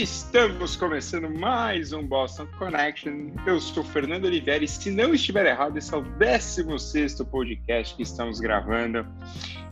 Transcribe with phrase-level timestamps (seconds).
[0.00, 3.32] Estamos começando mais um Boston Connection.
[3.46, 8.02] Eu sou Fernando Oliveira e, se não estiver errado, esse é o 16 podcast que
[8.02, 9.06] estamos gravando.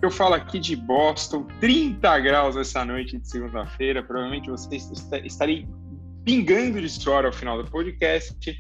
[0.02, 4.02] Eu falo aqui de Boston, 30 graus essa noite de segunda-feira.
[4.02, 4.92] Provavelmente vocês
[5.24, 5.66] estarem
[6.26, 8.54] pingando de suor ao final do podcast.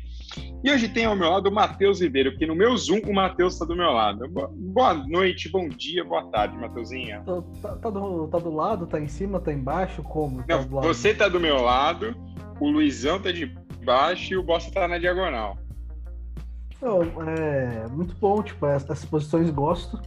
[0.62, 3.54] E hoje tem ao meu lado o Matheus Ribeiro, porque no meu Zoom o Matheus
[3.54, 4.28] está do meu lado.
[4.28, 7.22] Boa noite, bom dia, boa tarde, Matheusinha.
[7.62, 10.02] Tá, tá, do, tá do lado, tá em cima, tá embaixo?
[10.02, 10.42] Como?
[10.44, 12.14] Tá Não, você tá do meu lado,
[12.60, 13.46] o Luizão tá de
[13.84, 15.56] baixo e o Bossa tá na diagonal.
[16.80, 20.00] Não, é muito bom, tipo, essas posições gosto.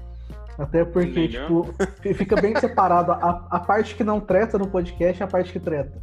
[0.58, 1.74] Até porque, tipo,
[2.14, 5.60] fica bem separado a, a parte que não treta no podcast e a parte que
[5.60, 6.02] treta.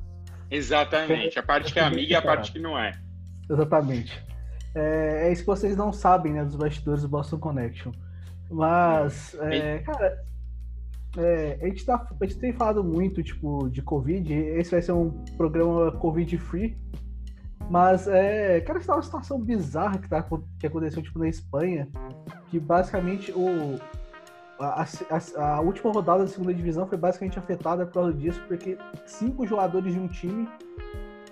[0.50, 2.92] Exatamente, a parte que é amiga e a parte que não é.
[3.50, 4.22] Exatamente.
[4.74, 7.92] É, é, isso que vocês não sabem, né, dos bastidores do Boston Connection.
[8.50, 10.24] Mas, é, cara,
[11.16, 14.32] é, a, gente tá, a gente tem falado muito, tipo, de Covid.
[14.32, 16.76] Esse vai ser um programa Covid-free.
[17.70, 20.26] Mas, é, cara, está uma situação bizarra que, tá,
[20.58, 21.88] que aconteceu, tipo, na Espanha.
[22.48, 23.78] Que, basicamente, o,
[24.58, 28.78] a, a, a, última rodada da segunda divisão foi basicamente afetada por causa disso, porque
[29.06, 30.48] cinco jogadores de um time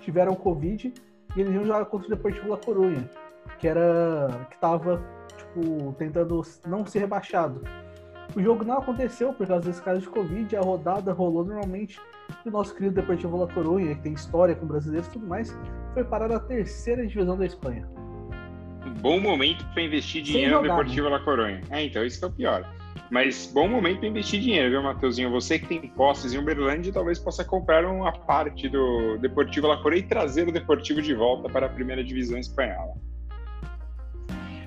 [0.01, 0.93] tiveram Covid
[1.37, 3.07] e eles iam jogar contra o Deportivo La Coruña,
[3.59, 5.01] que era que tava
[5.37, 7.61] tipo tentando não ser rebaixado.
[8.35, 11.99] O jogo não aconteceu por causa desse caso de Covid, a rodada rolou normalmente
[12.43, 15.55] e o nosso querido Deportivo La Coruña, que tem história com brasileiros e tudo mais,
[15.93, 17.87] foi parar na terceira divisão da Espanha.
[18.85, 21.17] Um bom momento para investir dinheiro jogar, no Deportivo né?
[21.17, 21.61] La Coruña.
[21.69, 22.73] É, então isso que é o pior.
[23.09, 25.31] Mas bom momento para investir dinheiro, viu, Matheusinho?
[25.31, 29.99] Você que tem posses em Uberlândia talvez possa comprar uma parte do Deportivo La Coreia
[29.99, 32.95] e trazer o Deportivo de volta para a primeira divisão espanhola.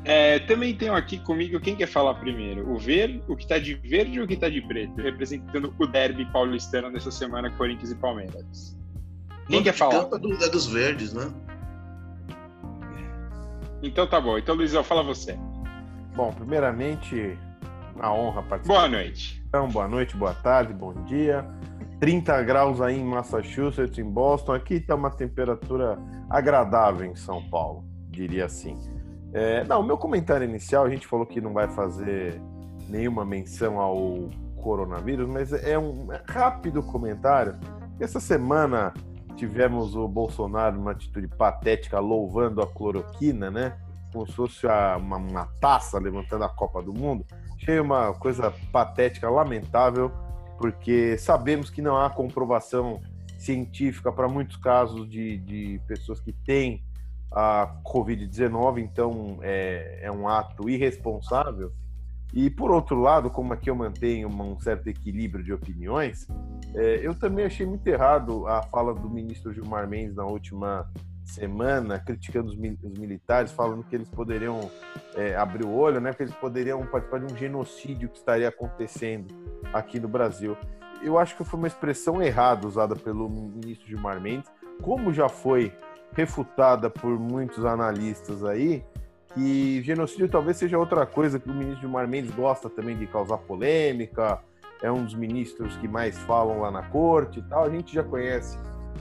[0.02, 2.70] É, também tenho aqui comigo quem quer falar primeiro?
[2.70, 4.96] O verde, o que está de verde ou o que está de preto?
[4.96, 8.76] Representando o derby paulistano dessa semana, Corinthians e Palmeiras.
[9.46, 10.08] Quem quer falar?
[10.12, 11.30] É, do, é dos verdes, né?
[13.82, 14.38] Então tá bom.
[14.38, 15.38] Então, Luizão, fala você.
[16.14, 17.38] Bom, primeiramente,
[18.00, 18.74] uma honra participar.
[18.74, 19.42] Boa noite.
[19.48, 21.46] Então, boa noite, boa tarde, bom dia.
[22.00, 24.54] 30 graus aí em Massachusetts, em Boston.
[24.54, 28.78] Aqui está uma temperatura agradável em São Paulo, diria assim.
[29.32, 32.40] É, não, meu comentário inicial, a gente falou que não vai fazer
[32.88, 37.58] nenhuma menção ao coronavírus, mas é um rápido comentário.
[38.00, 38.94] Essa semana
[39.36, 43.76] tivemos o Bolsonaro numa atitude patética louvando a cloroquina, né?
[44.12, 47.24] Como se fosse uma, uma taça levantando a Copa do Mundo.
[47.54, 50.10] Achei uma coisa patética, lamentável,
[50.58, 53.00] porque sabemos que não há comprovação
[53.38, 56.84] científica para muitos casos de, de pessoas que têm
[57.32, 61.72] a Covid-19, então é, é um ato irresponsável.
[62.32, 66.28] E por outro lado, como aqui eu mantenho um certo equilíbrio de opiniões,
[66.74, 70.88] é, eu também achei muito errado a fala do ministro Gilmar Mendes na última
[71.30, 74.70] semana criticando os, os militares, falando que eles poderiam
[75.14, 79.34] é, abrir o olho, né, que eles poderiam participar de um genocídio que estaria acontecendo
[79.72, 80.56] aqui no Brasil.
[81.02, 84.50] Eu acho que foi uma expressão errada usada pelo ministro Gilmar Mendes,
[84.82, 85.72] como já foi
[86.12, 88.84] refutada por muitos analistas aí,
[89.32, 93.38] que genocídio talvez seja outra coisa que o ministro Gilmar Mendes gosta também de causar
[93.38, 94.40] polêmica,
[94.82, 98.02] é um dos ministros que mais falam lá na corte e tal, a gente já
[98.02, 98.58] conhece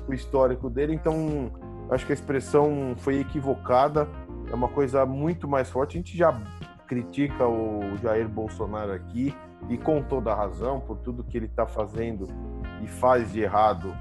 [0.07, 1.51] o histórico dele, então
[1.89, 4.07] acho que a expressão foi equivocada,
[4.49, 5.97] é uma coisa muito mais forte.
[5.97, 6.39] A gente já
[6.87, 9.35] critica o Jair Bolsonaro aqui
[9.69, 12.27] e com toda a razão por tudo que ele está fazendo
[12.81, 13.93] e faz de errado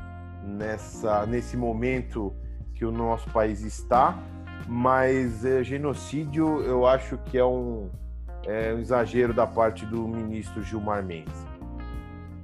[0.43, 2.34] nessa nesse momento
[2.75, 4.16] que o nosso país está,
[4.66, 7.91] mas é, genocídio eu acho que é um,
[8.47, 11.47] é um exagero da parte do ministro Gilmar Mendes.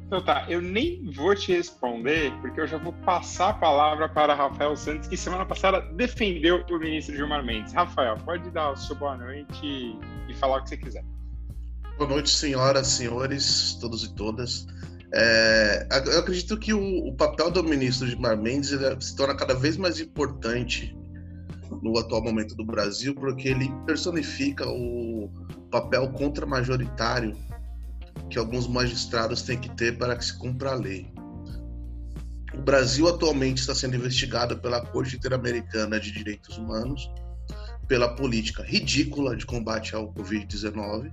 [0.06, 4.34] Então tá, eu nem vou te responder, porque eu já vou passar a palavra para
[4.34, 7.72] Rafael Santos, que semana passada defendeu o ministro Gilmar Mendes.
[7.72, 9.97] Rafael, pode dar o seu boa noite
[10.28, 11.04] e falar o que você quiser.
[11.97, 14.66] Boa noite, senhoras, senhores, todos e todas.
[15.15, 19.77] É, eu acredito que o, o, papel do ministro Gilmar Mendes se torna cada vez
[19.77, 20.95] mais importante
[21.83, 25.30] no atual momento do Brasil, porque ele personifica o
[25.71, 27.33] papel contra-majoritário
[28.34, 31.07] que alguns magistrados têm que ter para que se cumpra a lei.
[32.53, 37.09] O Brasil atualmente está sendo investigado pela Corte Interamericana de Direitos Humanos
[37.86, 41.13] pela política ridícula de combate ao Covid-19.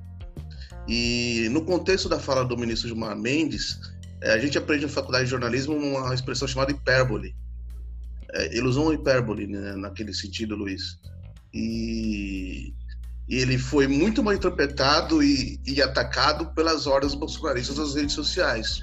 [0.88, 3.80] E no contexto da fala do ministro Gilmar Mendes,
[4.20, 7.36] é, a gente aprende na faculdade de jornalismo uma expressão chamada hipérbole.
[8.32, 10.98] É, ilusão hipérbole, né, naquele sentido, Luiz.
[11.54, 12.74] E
[13.40, 18.82] ele foi muito mal interpretado e, e atacado pelas ordens bolsonaristas nas redes sociais.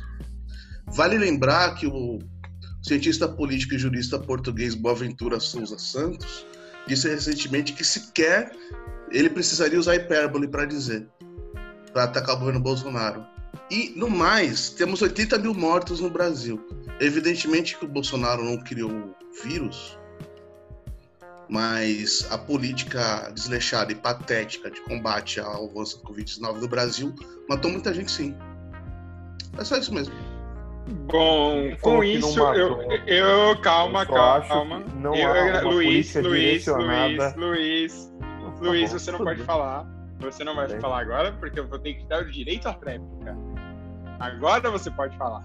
[0.86, 2.18] Vale lembrar que o
[2.82, 6.46] cientista político e jurista português Boaventura Souza Santos,
[6.86, 8.50] disse recentemente que sequer
[9.10, 11.06] ele precisaria usar hipérbole para dizer,
[11.92, 13.26] para atacar o governo Bolsonaro.
[13.70, 16.58] E, no mais, temos 80 mil mortos no Brasil.
[17.00, 19.14] Evidentemente que o Bolsonaro não criou o
[19.44, 19.97] vírus,
[21.48, 27.14] mas a política desleixada e patética de combate ao avanço da Covid-19 no Brasil
[27.48, 28.36] matou muita gente, sim.
[29.58, 30.14] É só isso mesmo.
[31.06, 34.80] Bom, com isso, eu, eu, calma, eu calma.
[34.94, 38.12] Não eu, Luiz, Luiz, Luiz, Luiz,
[38.60, 39.86] Luiz, você não pode falar.
[40.20, 43.36] Você não vai falar agora, porque eu vou ter que dar o direito à réplica.
[44.18, 45.44] Agora você pode falar.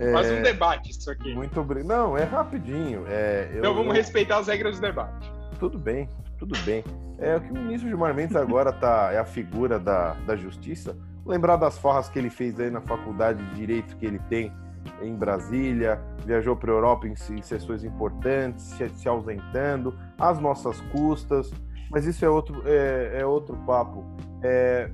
[0.00, 0.12] É...
[0.12, 1.34] Faz um debate isso aqui.
[1.34, 1.88] Muito obrigado.
[1.88, 3.04] Não, é rapidinho.
[3.06, 4.02] É, eu, então vamos eu...
[4.02, 5.30] respeitar as regras do debate.
[5.58, 6.08] Tudo bem,
[6.38, 6.82] tudo bem.
[7.18, 10.96] É o que o ministro Gilmar Mendes agora tá, é a figura da, da justiça.
[11.26, 14.50] Lembrar das farras que ele fez aí na faculdade de Direito que ele tem
[15.02, 20.80] em Brasília, viajou para a Europa em, em, sessões importantes, se, se, ausentando, às nossas
[20.92, 21.52] custas,
[21.90, 24.02] mas isso é outro, é, é outro papo.
[24.42, 24.90] É,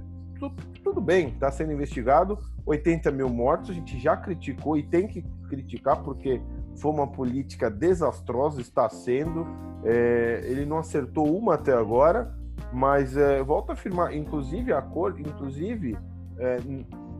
[0.86, 5.20] tudo, bem, está sendo investigado, 80 mil mortos, a gente já criticou e tem que
[5.48, 6.40] criticar porque
[6.76, 9.44] foi uma política desastrosa, está sendo.
[9.84, 12.32] É, ele não acertou uma até agora,
[12.72, 15.98] mas é, volto a afirmar, inclusive a cor, inclusive
[16.38, 16.58] é,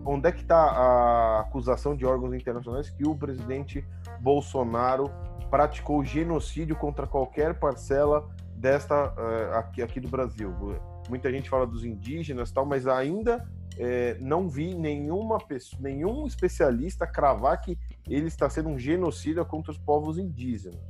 [0.05, 3.85] onde é que está a acusação de órgãos internacionais que o presidente
[4.21, 5.11] Bolsonaro
[5.51, 10.55] praticou genocídio contra qualquer parcela desta uh, aqui, aqui do Brasil.
[11.09, 13.45] Muita gente fala dos indígenas tal, mas ainda
[13.79, 17.79] é, não vi nenhuma pessoa, nenhum especialista cravar que
[18.09, 20.81] ele está sendo um genocida contra os povos indígenas.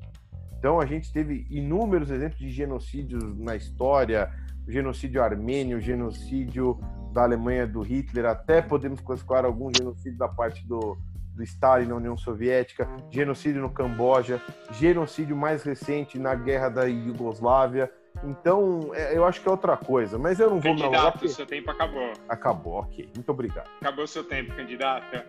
[0.59, 4.33] Então a gente teve inúmeros exemplos de genocídios na história,
[4.67, 6.79] genocídio armênio, genocídio
[7.13, 10.97] da Alemanha do Hitler, até podemos classificar algum genocídio da parte do,
[11.35, 14.41] do Stalin na União Soviética, genocídio no Camboja,
[14.73, 17.91] genocídio mais recente na guerra da Iugoslávia.
[18.25, 21.29] Então, é, eu acho que é outra coisa, mas eu não vou Candidato, me Candidato,
[21.29, 22.13] seu tempo acabou.
[22.29, 23.09] Acabou, ok.
[23.15, 23.69] Muito obrigado.
[23.81, 25.27] Acabou o seu tempo, candidata.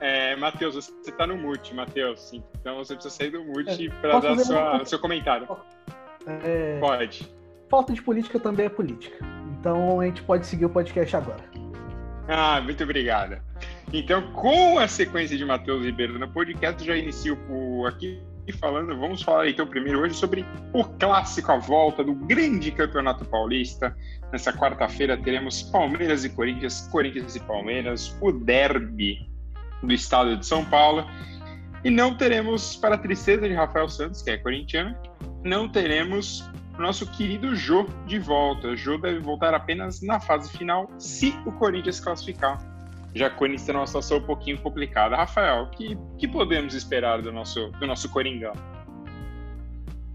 [0.00, 2.32] É, Matheus, você está no mute, Matheus.
[2.32, 5.46] Então você precisa sair do mute é, para dar sua, seu comentário.
[6.26, 6.78] É...
[6.80, 7.32] Pode.
[7.68, 9.16] Falta de política também é política.
[9.58, 11.44] Então a gente pode seguir o podcast agora.
[12.28, 13.42] Ah, muito obrigada.
[13.92, 18.98] Então, com a sequência de Matheus Ribeiro no podcast, já inicio por aqui falando.
[18.98, 23.96] Vamos falar então primeiro hoje sobre o clássico à volta do grande campeonato paulista.
[24.32, 29.30] Nessa quarta-feira teremos Palmeiras e Corinthians, Corinthians e Palmeiras, o derby
[29.82, 31.06] do estado de São Paulo.
[31.84, 34.96] E não teremos, para a tristeza de Rafael Santos, que é corintiano,
[35.44, 36.48] não teremos
[36.78, 38.76] o nosso querido Jô de volta.
[38.76, 42.71] Jô deve voltar apenas na fase final, se o Corinthians classificar.
[43.14, 45.16] Já que o Corinthians está numa situação um pouquinho complicada.
[45.16, 48.52] Rafael, o que, que podemos esperar do nosso, do nosso Coringão?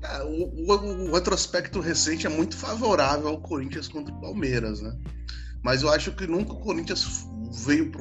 [0.01, 4.95] É, o, o, o, retrospecto recente é muito favorável ao Corinthians contra o Palmeiras, né?
[5.63, 7.27] Mas eu acho que nunca o Corinthians
[7.65, 7.91] veio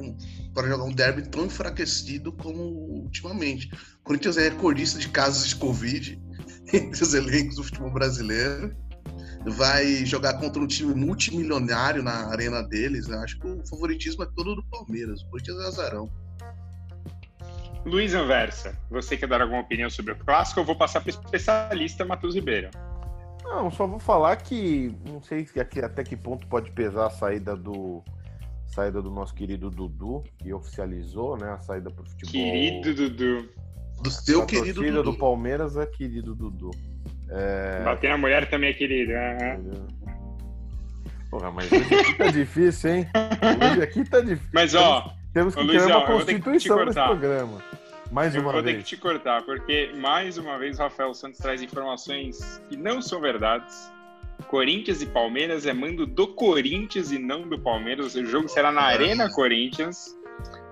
[0.53, 3.71] para jogar um derby tão enfraquecido como ultimamente.
[4.01, 6.21] O Corinthians é recordista de casos de Covid
[6.73, 8.75] entre os elencos do futebol brasileiro.
[9.51, 13.07] Vai jogar contra um time multimilionário na arena deles.
[13.07, 13.17] Né?
[13.17, 15.21] Acho que o favoritismo é todo do Palmeiras.
[15.21, 16.09] O Corinthians é azarão.
[17.85, 20.59] Luiz Anversa, você quer dar alguma opinião sobre o clássico?
[20.59, 22.69] Eu vou passar para o especialista Matheus Ribeiro.
[23.45, 25.47] Não, só vou falar que não sei
[25.81, 28.03] até que ponto pode pesar a saída do
[28.67, 32.31] saída do nosso querido Dudu, que oficializou, né, a saída para o futebol.
[32.31, 33.49] Querido Dudu.
[34.03, 35.03] Do seu a querido Dudu.
[35.03, 36.71] do Palmeiras é querido Dudu.
[37.29, 37.81] É...
[37.83, 39.13] Bater na mulher também é querido.
[39.13, 39.87] Uhum.
[41.29, 43.07] Porra, mas hoje aqui tá difícil, hein?
[43.71, 44.49] Hoje aqui tá difícil.
[44.53, 47.61] Mas ó, temos que criar uma constituição nesse programa.
[48.11, 48.77] Mais eu uma vou vez.
[48.77, 53.01] ter que te cortar, porque mais uma vez o Rafael Santos traz informações que não
[53.01, 53.91] são verdades.
[54.47, 58.15] Corinthians e Palmeiras é mando do Corinthians e não do Palmeiras.
[58.15, 60.16] O jogo será na Arena Corinthians.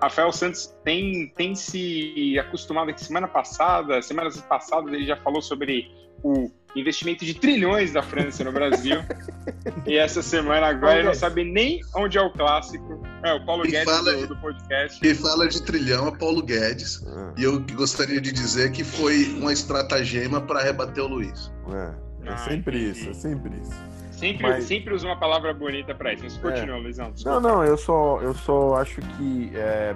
[0.02, 5.90] Rafael Santos tem, tem se acostumado que semana passada, semanas passadas, ele já falou sobre
[6.22, 8.96] o investimento de trilhões da França no Brasil.
[9.86, 13.02] e essa semana agora ele não sabe nem onde é o clássico.
[13.24, 15.00] É, o Paulo Guedes do, de, do, podcast.
[15.00, 17.04] Quem fala de trilhão é Paulo Guedes.
[17.06, 17.32] Ah.
[17.36, 21.50] E eu gostaria de dizer que foi uma estratagema para rebater o Luiz.
[21.68, 23.95] É, é ah, sempre isso, é sempre isso.
[24.16, 24.64] Sempre, mas...
[24.64, 26.24] sempre usa uma palavra bonita para isso.
[26.24, 26.80] Mas continua, é.
[26.80, 27.10] Luizão.
[27.10, 27.40] Desculpa.
[27.40, 29.94] Não, não, eu só, eu só acho que é,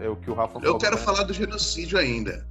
[0.00, 0.76] é o que o Rafa eu falou.
[0.76, 1.02] Eu quero né?
[1.02, 2.46] falar do genocídio ainda.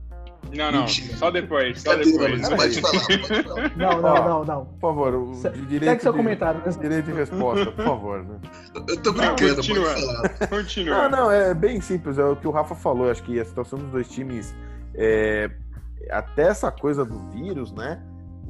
[0.53, 1.15] Não, não, Mentira.
[1.15, 2.41] só depois, só depois.
[2.49, 3.77] Pode falar, pode falar.
[3.77, 4.65] Não, não, não, não.
[4.65, 5.33] Por favor, o
[5.67, 6.61] direito Segue seu de, comentário.
[6.79, 8.23] Direito de resposta, por favor.
[8.23, 8.39] Né?
[8.89, 10.47] Eu tô brincando, continua, pode falar.
[10.49, 11.09] Continua.
[11.09, 13.09] Não, não, é bem simples, é o que o Rafa falou.
[13.09, 14.53] Acho que a situação dos dois times
[14.95, 15.49] é,
[16.09, 18.01] até essa coisa do vírus, né?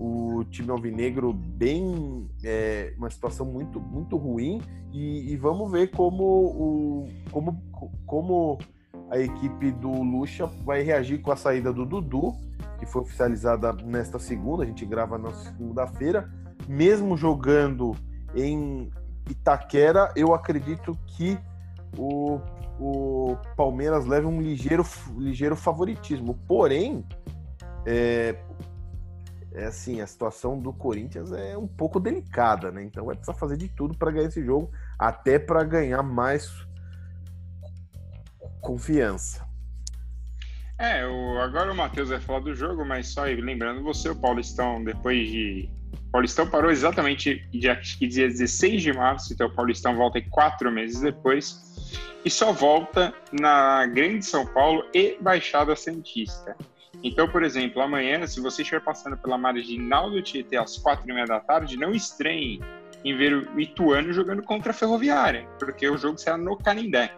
[0.04, 4.60] O time alvinegro bem é, uma situação muito muito ruim.
[4.92, 7.62] E, e, vamos ver como o como
[8.08, 8.58] como
[9.12, 12.34] a equipe do Lucha vai reagir com a saída do Dudu,
[12.80, 16.30] que foi oficializada nesta segunda, a gente grava na segunda-feira,
[16.68, 17.96] mesmo jogando
[18.36, 18.90] em
[19.30, 21.38] Itaquera, eu acredito que
[21.98, 22.40] o,
[22.80, 24.84] o Palmeiras leva um ligeiro,
[25.18, 26.40] ligeiro favoritismo.
[26.48, 27.06] Porém,
[27.86, 28.36] é,
[29.54, 32.84] é assim, a situação do Corinthians é um pouco delicada, né?
[32.84, 36.50] Então vai precisar fazer de tudo para ganhar esse jogo, até para ganhar mais
[38.62, 39.46] confiança.
[40.78, 44.84] É, o, agora o Matheus vai falar do jogo, mas só lembrando você, o Paulistão,
[44.84, 45.70] depois de.
[46.08, 51.00] O Paulistão parou exatamente dia, dia 16 de março, então o Paulistão volta quatro meses
[51.00, 51.92] depois,
[52.26, 56.56] e só volta na Grande São Paulo e Baixada Santista.
[57.04, 61.14] Então, por exemplo, amanhã, se você estiver passando pela marginal do Tietê às quatro e
[61.14, 62.62] meia da tarde, não estranhe
[63.04, 67.12] em ver o Ituano jogando contra a Ferroviária, porque o jogo será no Canindé.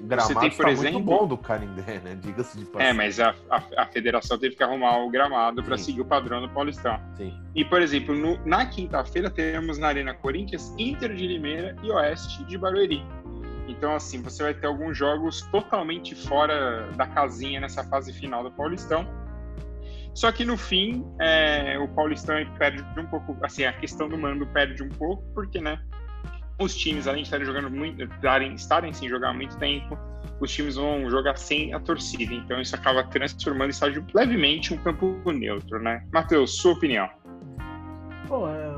[0.00, 2.16] Gramado você tem, por exemplo, muito bom do Canindé, né?
[2.20, 2.88] Diga-se de passagem.
[2.88, 6.40] É, mas a, a, a, federação teve que arrumar o gramado para seguir o padrão
[6.40, 7.00] do Paulistão.
[7.16, 7.34] Sim.
[7.54, 12.44] E, por exemplo, no, na quinta-feira teremos na Arena Corinthians Inter de Limeira e Oeste
[12.44, 13.04] de Barueri.
[13.68, 18.50] Então, assim, você vai ter alguns jogos totalmente fora da casinha nessa fase final do
[18.50, 19.06] Paulistão.
[20.14, 24.46] Só que no fim, é, o Paulistão perde um pouco, assim, a questão do mando
[24.48, 25.78] perde um pouco, porque, né,
[26.60, 28.02] os times, além de estarem jogando muito,
[28.54, 29.98] estarem, sem jogar muito tempo,
[30.40, 32.34] os times vão jogar sem a torcida.
[32.34, 36.04] Então isso acaba transformando o estádio levemente um campo neutro, né?
[36.12, 37.08] Matheus, sua opinião?
[38.28, 38.76] Bom, é,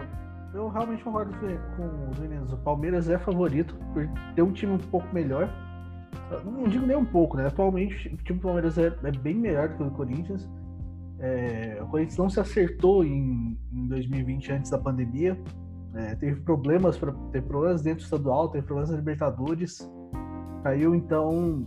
[0.55, 1.33] eu realmente concordo
[1.77, 2.53] com os meninos.
[2.53, 5.49] O Palmeiras é favorito por ter um time um pouco melhor.
[6.45, 7.47] Não digo nem um pouco, né?
[7.47, 10.49] Atualmente o time do Palmeiras é, é bem melhor do que o do Corinthians.
[11.19, 15.39] É, o Corinthians não se acertou em, em 2020 antes da pandemia.
[15.95, 19.89] É, teve problemas para ter problemas dentro do estadual, teve problemas na Libertadores,
[20.65, 21.67] caiu então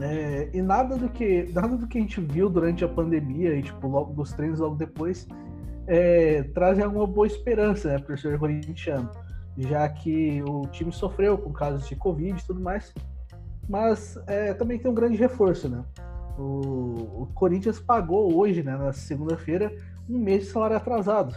[0.00, 3.62] é, e nada do que nada do que a gente viu durante a pandemia e
[3.62, 5.28] tipo logo dos treinos logo depois
[5.86, 9.10] é, traz alguma boa esperança né, para o senhor corintiano,
[9.58, 12.92] já que o time sofreu com casos de covid e tudo mais,
[13.68, 15.84] mas é, também tem um grande reforço, né?
[16.38, 19.74] O, o Corinthians pagou hoje, né, na segunda-feira,
[20.08, 21.34] um mês de salário atrasado.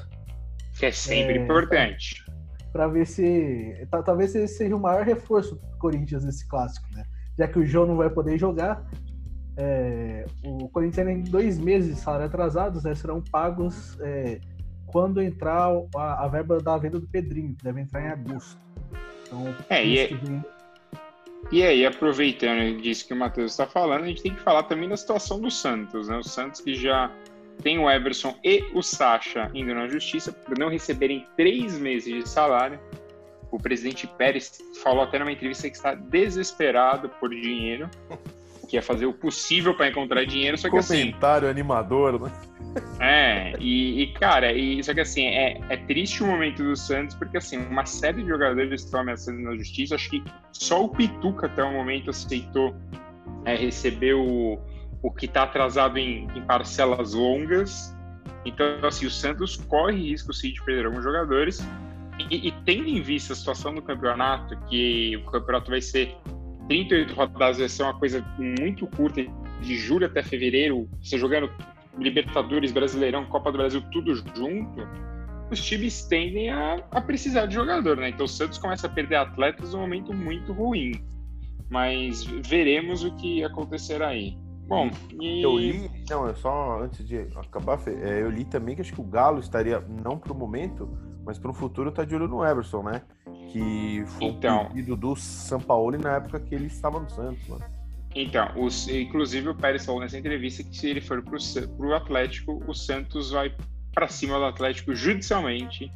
[0.77, 2.23] Que é sempre é, importante.
[2.71, 3.87] Para ver se.
[4.05, 7.03] Talvez esse seja o maior reforço do Corinthians nesse clássico, né?
[7.37, 8.83] Já que o João não vai poder jogar,
[9.57, 14.39] é, o Corinthians tem dois meses de salário atrasados, né, serão pagos é,
[14.85, 18.59] quando entrar a, a, verba da venda do Pedrinho, que deve entrar em agosto.
[19.25, 20.09] Então, é, e, é,
[21.51, 24.89] e aí, aproveitando disso que o Matheus está falando, a gente tem que falar também
[24.89, 26.17] da situação do Santos, né?
[26.17, 27.09] O Santos que já
[27.63, 32.29] tem o Everson e o Sacha indo na justiça por não receberem três meses de
[32.29, 32.79] salário.
[33.49, 37.89] O presidente Pérez falou até numa entrevista que está desesperado por dinheiro,
[38.67, 42.31] que ia fazer o possível para encontrar dinheiro, só que Comentário assim, animador, né?
[42.99, 47.15] É, e, e, cara, e, só que assim, é, é triste o momento do Santos,
[47.15, 49.95] porque assim, uma série de jogadores estão ameaçando na justiça.
[49.95, 52.75] Acho que só o Pituca até o momento aceitou
[53.45, 54.59] é, receber o,
[55.01, 57.95] o que está atrasado em, em, parcelas longas.
[58.45, 61.65] Então, assim, o Santos corre risco sim de perder alguns jogadores.
[62.31, 66.15] E, e, tendo em vista a situação do campeonato, que o campeonato vai ser
[66.67, 69.21] 38 rodadas, vai ser uma coisa muito curta,
[69.61, 71.49] de julho até fevereiro, você jogando
[71.97, 74.87] Libertadores, Brasileirão, Copa do Brasil, tudo junto,
[75.51, 78.09] os times tendem a, a precisar de jogador, né?
[78.09, 80.91] Então o Santos começa a perder atletas num momento muito ruim.
[81.69, 84.37] Mas veremos o que acontecerá aí.
[84.67, 84.89] Bom,
[85.19, 85.41] e...
[85.41, 88.99] eu li, não, é só antes de acabar, é, eu li também que acho que
[88.99, 90.89] o Galo estaria, não para o momento,
[91.25, 93.01] mas para o futuro tá de olho no Everson, né?
[93.49, 97.47] Que foi então, um pedido do São Paulo na época que ele estava no Santos,
[97.47, 97.63] mano.
[98.19, 102.63] Então, os, inclusive o Pérez falou nessa entrevista que se ele for para o Atlético,
[102.67, 103.53] o Santos vai
[103.93, 105.91] para cima do Atlético judicialmente,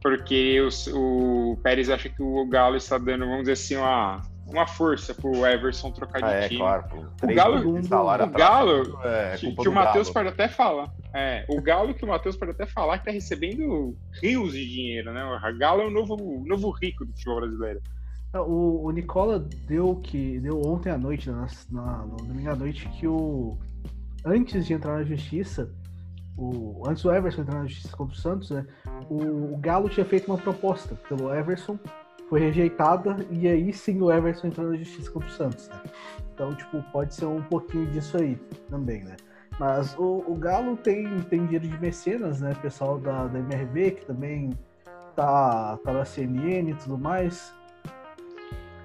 [0.00, 4.66] porque o, o Pérez acha que o Galo está dando, vamos dizer assim, uma uma
[4.66, 6.60] força pro Everson trocar de ah, é, time.
[6.60, 10.88] Claro, o Galo, o Galo é, que, que o Matheus pode até falar.
[11.12, 15.12] É, o Galo que o Matheus pode até falar que tá recebendo rios de dinheiro,
[15.12, 15.24] né?
[15.24, 17.82] O Galo é o novo, novo rico do futebol brasileiro.
[18.40, 22.88] O, o Nicola deu que deu ontem à noite, na, na, no domingo à noite,
[22.90, 23.56] que o
[24.24, 25.70] antes de entrar na justiça,
[26.36, 28.66] o, antes do Everson entrar na justiça contra o Santos, né,
[29.08, 31.78] o, o Galo tinha feito uma proposta pelo Everson
[32.28, 35.80] foi rejeitada e aí sim o Everson entrou na justiça contra o Santos, né?
[36.34, 38.36] Então, tipo, pode ser um pouquinho disso aí
[38.68, 39.16] também, né?
[39.58, 42.54] Mas o, o Galo tem, tem dinheiro de mecenas, né?
[42.60, 44.50] Pessoal da, da MRV, que também
[45.14, 47.54] tá, tá na CNN e tudo mais.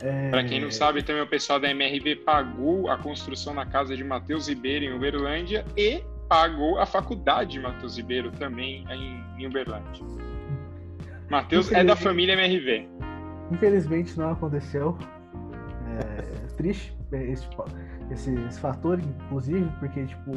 [0.04, 0.30] É...
[0.30, 4.04] Para quem não sabe, também o pessoal da MRV pagou a construção da casa de
[4.04, 10.04] Matheus Ribeiro em Uberlândia e pagou a faculdade de Matheus Ribeiro também em, em Uberlândia.
[11.30, 12.88] Matheus é da família MRV.
[13.52, 14.98] Infelizmente não aconteceu.
[16.00, 17.48] É triste esse,
[18.12, 20.32] esse, esse, fator, inclusive, porque, tipo,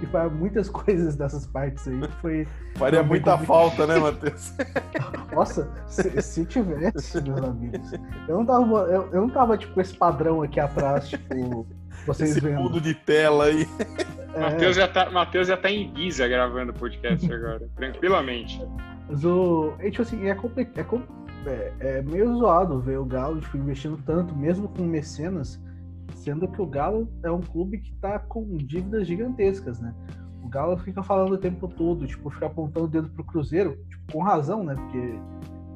[0.00, 2.48] que faz muitas coisas dessas partes aí foi.
[2.76, 4.54] Faria muita falta, né, Matheus?
[5.32, 7.92] Nossa, se, se, tivesse, meus amigos.
[8.26, 11.66] Eu não tava, eu, eu não tava, tipo, com esse padrão aqui atrás, tipo,
[12.06, 12.62] vocês esse vendo.
[12.62, 13.68] fundo de tela aí.
[14.34, 14.40] É...
[14.40, 18.60] Matheus já, tá, Mateus já tá em Giza gravando o podcast agora, tranquilamente.
[19.08, 19.74] Mas o.
[19.78, 21.02] É, tipo assim, é, complicado.
[21.46, 25.60] É, é, é, meio zoado ver o Galo tipo, investindo tanto, mesmo com mecenas,
[26.20, 29.94] sendo que o Galo é um clube que está com dívidas gigantescas, né?
[30.42, 34.12] O Galo fica falando o tempo todo, tipo, fica apontando o dedo pro Cruzeiro, tipo,
[34.12, 34.74] com razão, né?
[34.74, 35.18] Porque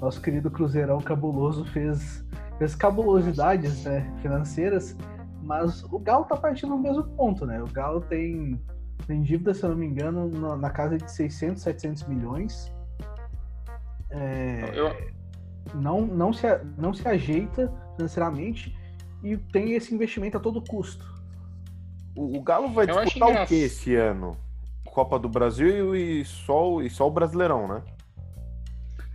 [0.00, 2.26] nosso querido Cruzeirão cabuloso fez,
[2.58, 4.96] fez cabulosidades né, financeiras,
[5.42, 7.62] mas o Galo tá partindo no mesmo ponto, né?
[7.62, 8.60] O Galo tem,
[9.06, 12.70] tem dívida, se eu não me engano, na, na casa de 600, 700 milhões.
[14.10, 14.94] É, eu
[15.74, 16.46] não, não, se,
[16.76, 18.76] não se ajeita financeiramente
[19.24, 21.04] e tem esse investimento a todo custo.
[22.14, 24.36] O, o Galo vai Eu disputar o que esse ano?
[24.84, 27.82] Copa do Brasil e só, e só o Brasileirão, né?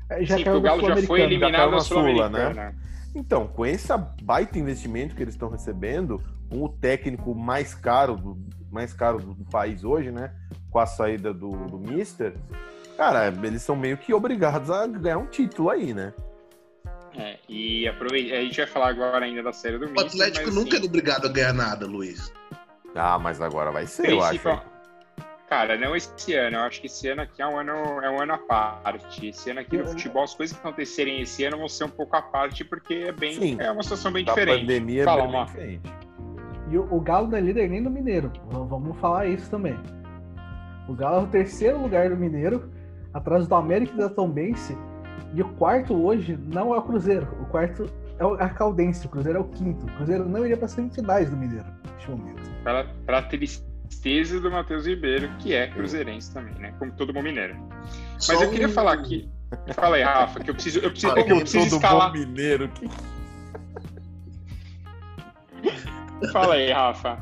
[0.09, 2.75] É, já Sim, o Galo já foi eliminado na Sula, né?
[3.15, 8.37] Então, com esse baita investimento que eles estão recebendo, com o técnico mais caro do,
[8.71, 10.33] mais caro do, país hoje, né?
[10.71, 12.35] Com a saída do, do Mister,
[12.97, 16.13] cara, eles são meio que obrigados a ganhar um título aí, né?
[17.19, 20.03] É, e aproveita, a gente vai falar agora ainda da série do Mister.
[20.03, 22.31] O Atlético mas, nunca assim, é obrigado a ganhar nada, Luiz.
[22.95, 24.39] Ah, mas agora vai ser, eu acho.
[25.49, 26.58] Cara, não esse ano.
[26.58, 29.27] Eu acho que esse ano aqui é um ano, é um ano à parte.
[29.27, 32.15] Esse ano aqui no futebol, as coisas que acontecerem esse ano vão ser um pouco
[32.15, 34.58] à parte, porque é bem Sim, é uma situação bem diferente.
[34.58, 35.93] A pandemia Fala, é bem diferente.
[36.71, 38.32] E o, o Galo não é líder nem do Mineiro.
[38.45, 39.77] Vamos falar isso também.
[40.88, 42.71] O Galo é o terceiro lugar do Mineiro,
[43.13, 44.77] atrás do América e da Tombense,
[45.34, 47.27] e o quarto hoje não é o Cruzeiro.
[47.41, 49.05] O quarto é a Caldense.
[49.05, 49.86] O Cruzeiro é o quinto.
[49.86, 52.49] O Cruzeiro não iria para semifinais do Mineiro neste momento.
[52.63, 56.73] Para, para tristeza do Matheus Ribeiro, que é cruzeirense também, né?
[56.79, 57.55] Como todo bom mineiro.
[58.13, 58.71] Mas Só eu queria um...
[58.71, 59.29] falar aqui.
[59.73, 62.12] Fala aí, Rafa, que eu preciso, eu preciso, que eu preciso escalar.
[62.12, 62.69] Bom mineiro.
[62.69, 62.89] Que...
[66.32, 67.17] Fala aí, Rafa.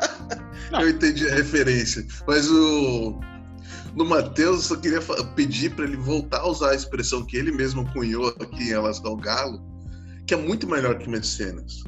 [0.70, 0.82] Não.
[0.82, 2.06] Eu entendi a referência.
[2.26, 3.18] Mas o
[3.94, 5.00] no Matheus, só queria
[5.34, 9.06] pedir para ele voltar a usar a expressão que ele mesmo cunhou aqui em relação
[9.10, 9.60] ao Galo,
[10.26, 11.82] que é muito melhor que Mecenas.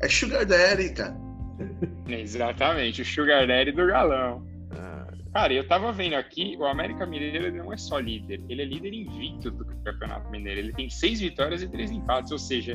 [0.00, 1.16] É Sugar Daddy, cara.
[2.08, 4.46] Exatamente, o Sugar Daddy do Galão.
[4.72, 5.06] Ah.
[5.32, 8.92] Cara, eu tava vendo aqui, o América Mineiro não é só líder, ele é líder
[8.92, 10.60] invicto do Campeonato Mineiro.
[10.60, 12.74] Ele tem seis vitórias e três empates, ou seja,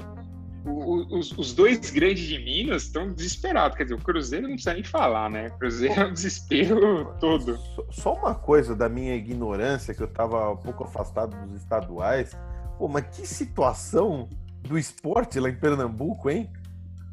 [0.65, 3.77] o, os, os, dois grandes de Minas estão desesperados.
[3.77, 5.47] Quer dizer, o Cruzeiro não precisa nem falar, né?
[5.47, 7.57] O Cruzeiro é um desespero todo.
[7.91, 12.37] Só uma coisa da minha ignorância, que eu estava um pouco afastado dos estaduais.
[12.77, 14.27] Pô, mas que situação
[14.61, 16.49] do esporte lá em Pernambuco, hein?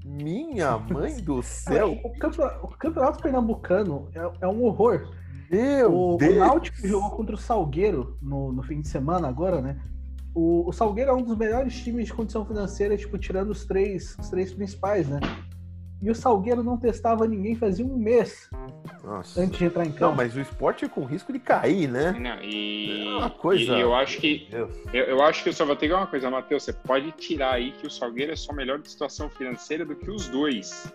[0.04, 1.98] Minha mãe do céu!
[2.02, 5.12] o, campeonato, o, campeonato, pernambucano é, é um horror.
[5.50, 6.36] Meu o, Deus!
[6.36, 9.76] O Náutico jogou contra o Salgueiro no, no fim de semana agora, né?
[10.36, 14.14] O, o Salgueiro é um dos melhores times de condição financeira, tipo, tirando os três,
[14.20, 15.18] os três principais, né?
[16.02, 18.50] E o Salgueiro não testava ninguém fazia um mês
[19.02, 19.40] Nossa.
[19.40, 20.10] antes de entrar em campo.
[20.10, 22.12] Não, mas o esporte é com risco de cair, né?
[22.12, 23.72] Não, e, é uma coisa.
[23.72, 26.64] E eu acho que eu, eu, acho que eu só vou ter uma coisa, Matheus.
[26.64, 30.10] Você pode tirar aí que o Salgueiro é só melhor de situação financeira do que
[30.10, 30.92] os dois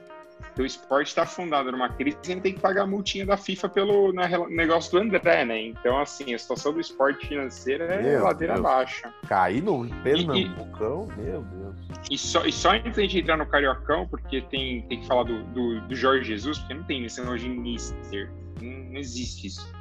[0.58, 3.70] o esporte está fundado numa crise e ele tem que pagar a multinha da FIFA
[3.70, 5.62] pelo na, negócio do André, né?
[5.62, 8.64] Então, assim, a situação do esporte financeiro é meu ladeira Deus.
[8.64, 9.14] baixa.
[9.28, 11.76] Cair no Pernambucão, meu Deus.
[12.10, 15.44] E só, e só antes de entrar no Cariocão, porque tem, tem que falar do,
[15.46, 18.32] do, do Jorge Jesus, porque não tem esse hoje Mister.
[18.62, 19.72] Não, não existe isso.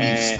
[0.00, 0.38] É,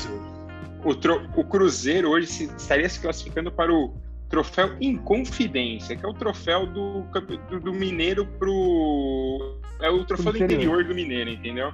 [0.84, 3.94] o, tro, o Cruzeiro hoje se, estaria se classificando para o
[4.30, 7.02] troféu Inconfidência, que é o troféu do,
[7.50, 9.58] do, do Mineiro pro.
[9.82, 11.72] É o troféu do interior do Mineiro, entendeu?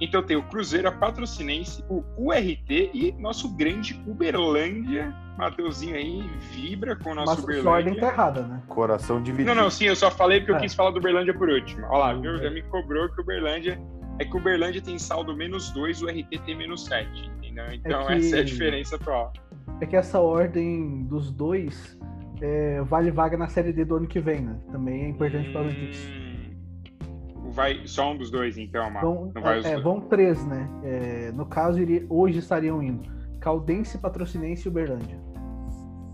[0.00, 5.14] Então tem o Cruzeiro, a Patrocinense, o URT e nosso grande Uberlândia.
[5.38, 7.70] Mateuzinho aí vibra com o nosso Mas Uberlândia.
[7.70, 8.62] ordem tá errada, né?
[8.68, 9.54] Coração dividido.
[9.54, 10.56] Não, não, sim, eu só falei porque é.
[10.56, 11.86] eu quis falar do Uberlândia por último.
[11.86, 12.36] Olha lá, viu?
[12.38, 13.80] Já me cobrou que o Uberlândia.
[14.18, 17.64] É que o Uberlândia tem saldo menos 2, o RT tem menos 7, entendeu?
[17.72, 18.12] Então é que...
[18.26, 19.32] essa é a diferença atual
[19.80, 21.98] é que essa ordem dos dois
[22.40, 24.58] é, vale vaga na série D do ano que vem, né?
[24.70, 29.02] Também é importante hum, para o O vai só um dos dois, então, Mar.
[29.02, 30.68] Vão, é, os é, vão três, né?
[30.82, 35.20] É, no caso, iria- hoje estariam indo Caldense, Patrocinense e Uberlândia.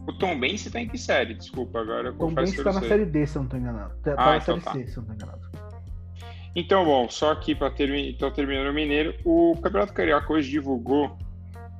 [0.07, 1.35] O Tom Bense tá em que série?
[1.35, 3.94] Desculpa, agora eu Tom confesso tá não na série D, se eu não tô enganado.
[4.03, 4.73] Tá, tá Ah, na então série tá.
[4.73, 5.40] C, se eu não tô enganado.
[6.57, 11.16] Então, bom, só aqui para termi tô terminando o Mineiro, o Campeonato Carioca hoje divulgou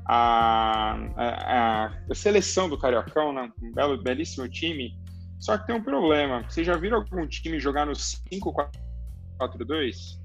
[0.09, 3.53] a, a, a seleção do Cariocão, né?
[3.63, 4.99] um belo, belíssimo time,
[5.39, 6.43] só que tem um problema.
[6.49, 10.17] Vocês já viram algum time jogar no 5-4-2?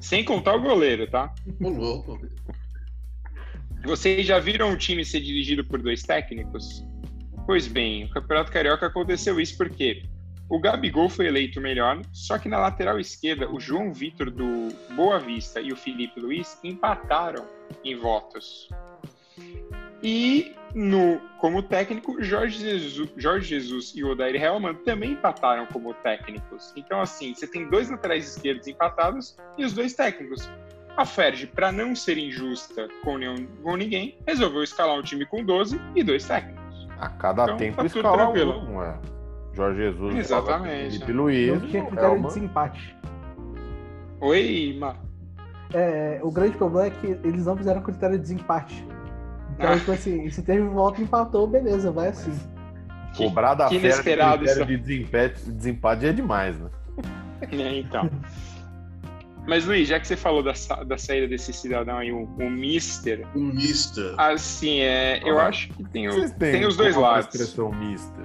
[0.00, 1.32] Sem contar o goleiro, tá?
[1.62, 2.20] Ô, louco.
[3.84, 6.84] Vocês já viram um time ser dirigido por dois técnicos?
[7.46, 10.02] Pois bem, o Campeonato Carioca aconteceu isso porque
[10.50, 14.68] o Gabigol foi eleito o melhor, só que na lateral esquerda, o João Vitor do
[14.96, 17.46] Boa Vista e o Felipe Luiz empataram
[17.84, 18.68] em votos.
[20.02, 25.94] E no, como técnico, Jorge Jesus, Jorge Jesus e o Odair Helman também empataram como
[25.94, 26.72] técnicos.
[26.76, 30.48] Então, assim, você tem dois laterais esquerdos empatados e os dois técnicos.
[30.96, 35.44] A Ferg, para não ser injusta com, nenhum, com ninguém, resolveu escalar um time com
[35.44, 36.88] 12 e dois técnicos.
[36.98, 38.68] A cada Então, tempo tá escala tranquilo.
[38.68, 38.98] um, é.
[39.54, 40.92] Jorge Jesus, Exatamente.
[40.94, 42.96] Felipe Luiz, tinha critério de desempate.
[44.20, 44.96] Oi, Ma.
[45.72, 48.84] É, o grande problema é que eles não fizeram critério de desempate.
[49.58, 49.76] Então, Ah.
[49.76, 52.32] tipo assim, se teve volta e empatou, beleza, vai assim.
[53.14, 54.66] Que- Cobrar da que fera de inesperado critério isso.
[54.66, 56.70] de desempate, desempate é demais, né?
[57.52, 58.08] É, então.
[59.46, 60.52] Mas, Luiz, já que você falou da,
[60.86, 64.14] da saída desse cidadão aí, o, o Mister, Um mister.
[64.18, 67.26] assim, é, eu Ah, acho que tem, o- tem os dois lados.
[67.34, 68.22] expressão mista.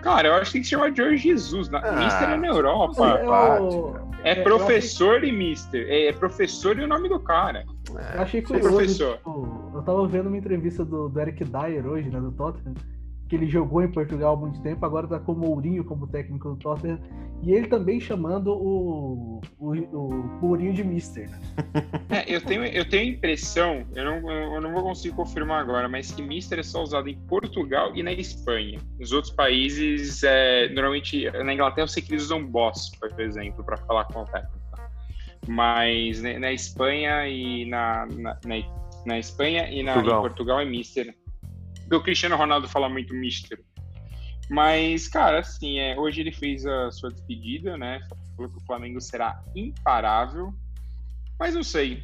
[0.00, 1.68] Cara, eu acho que tem que chamar de Jorge Jesus.
[1.70, 3.02] Na, Ah, Mister é na Europa.
[3.24, 5.86] Eu, É eu professor e Mister.
[5.88, 7.64] É, é professor e o nome do cara.
[7.88, 8.70] Eu achei curioso.
[8.70, 9.16] professor.
[9.18, 12.74] tipo, eu tava vendo uma entrevista do, do Eric Dyer hoje, né, do Tottenham,
[13.28, 16.50] que ele jogou em Portugal há muito tempo, agora tá com o Mourinho como técnico
[16.50, 17.00] do Tottenham,
[17.42, 21.28] e ele também chamando o, o, o Mourinho de Mister.
[21.30, 21.40] Né?
[22.10, 25.88] É, eu tenho, eu tenho a impressão, eu não, eu não vou conseguir confirmar agora,
[25.88, 28.78] mas que Mister é só usado em Portugal e na Espanha.
[28.98, 33.64] Nos outros países, é, normalmente, na Inglaterra eu sei que eles usam boss, por exemplo,
[33.64, 34.64] para falar com o técnico.
[35.46, 38.56] Mas né, na Espanha e na, na, na,
[39.04, 40.20] na Espanha e na, em Portugal.
[40.22, 41.14] Portugal é Mister.
[41.94, 43.62] Porque o Cristiano Ronaldo fala muito Mister.
[44.50, 48.00] Mas, cara, assim, é, hoje ele fez a sua despedida, né?
[48.36, 50.52] Falou que o Flamengo será imparável.
[51.38, 52.02] Mas não sei.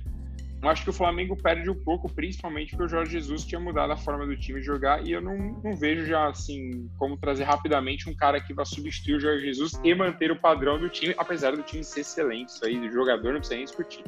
[0.62, 3.92] Eu acho que o Flamengo perde um pouco, principalmente porque o Jorge Jesus tinha mudado
[3.92, 8.08] a forma do time jogar e eu não, não vejo já assim como trazer rapidamente
[8.08, 11.56] um cara que vai substituir o Jorge Jesus e manter o padrão do time, apesar
[11.56, 12.50] do time ser excelente.
[12.50, 14.04] Isso aí, do jogador não precisa nem discutir.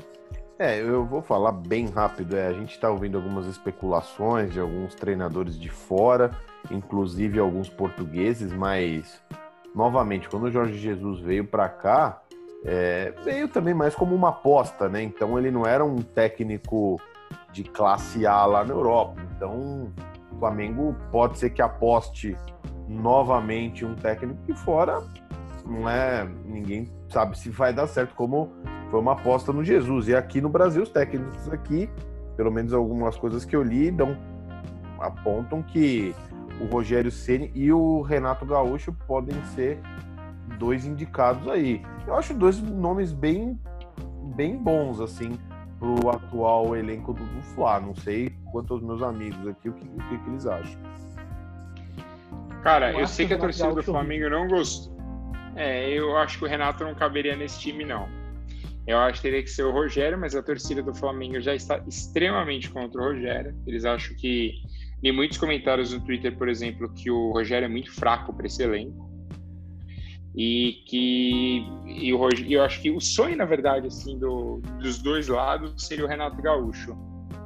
[0.59, 2.37] É, eu vou falar bem rápido.
[2.37, 6.31] É, a gente está ouvindo algumas especulações de alguns treinadores de fora,
[6.71, 9.21] inclusive alguns portugueses, mas
[9.75, 12.23] novamente, quando o Jorge Jesus veio para cá,
[12.65, 15.03] é, veio também mais como uma aposta, né?
[15.03, 17.01] Então ele não era um técnico
[17.53, 19.21] de classe A lá na Europa.
[19.35, 19.93] Então
[20.31, 22.37] o Flamengo pode ser que aposte
[22.87, 25.03] novamente um técnico de fora.
[25.65, 28.53] Não é, ninguém sabe se vai dar certo como
[28.91, 30.09] foi uma aposta no Jesus.
[30.09, 31.89] E aqui no Brasil, os técnicos aqui,
[32.37, 34.17] pelo menos algumas coisas que eu li, dão,
[34.99, 36.15] apontam que
[36.61, 39.79] o Rogério Ceni e o Renato Gaúcho podem ser
[40.59, 41.83] dois indicados aí.
[42.07, 43.59] Eu acho dois nomes bem,
[44.37, 45.39] bem bons, assim,
[45.79, 47.81] pro atual elenco do, do Fla.
[47.81, 50.81] Não sei quanto aos meus amigos aqui, o que, o que, que eles acham.
[52.63, 54.92] Cara, Eu eu, sei que a torcida do Gaúcho Flamengo não gostou.
[55.55, 58.09] É, eu acho que o Renato não caberia nesse time, não.
[58.87, 61.79] Eu acho que teria que ser o Rogério, mas a torcida do Flamengo já está
[61.87, 63.55] extremamente contra o Rogério.
[63.67, 64.55] Eles acham que.
[65.03, 68.63] Li muitos comentários no Twitter, por exemplo, que o Rogério é muito fraco para esse
[68.63, 69.11] elenco.
[70.35, 71.65] E que.
[71.87, 75.87] E o Rogério, eu acho que o sonho, na verdade, assim, do, dos dois lados
[75.87, 76.97] seria o Renato Gaúcho.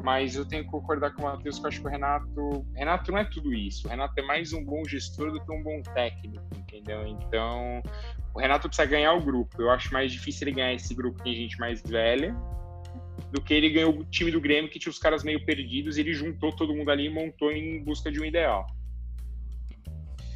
[0.07, 2.64] Mas eu tenho que concordar com o Matheus que eu acho que o Renato.
[2.77, 3.88] Renato não é tudo isso.
[3.88, 7.05] O Renato é mais um bom gestor do que um bom técnico, entendeu?
[7.09, 7.83] Então,
[8.33, 9.61] o Renato precisa ganhar o grupo.
[9.61, 12.37] Eu acho mais difícil ele ganhar esse grupo que tem gente mais velha
[13.33, 16.03] do que ele ganhou o time do Grêmio que tinha os caras meio perdidos e
[16.03, 18.64] ele juntou todo mundo ali e montou em busca de um ideal.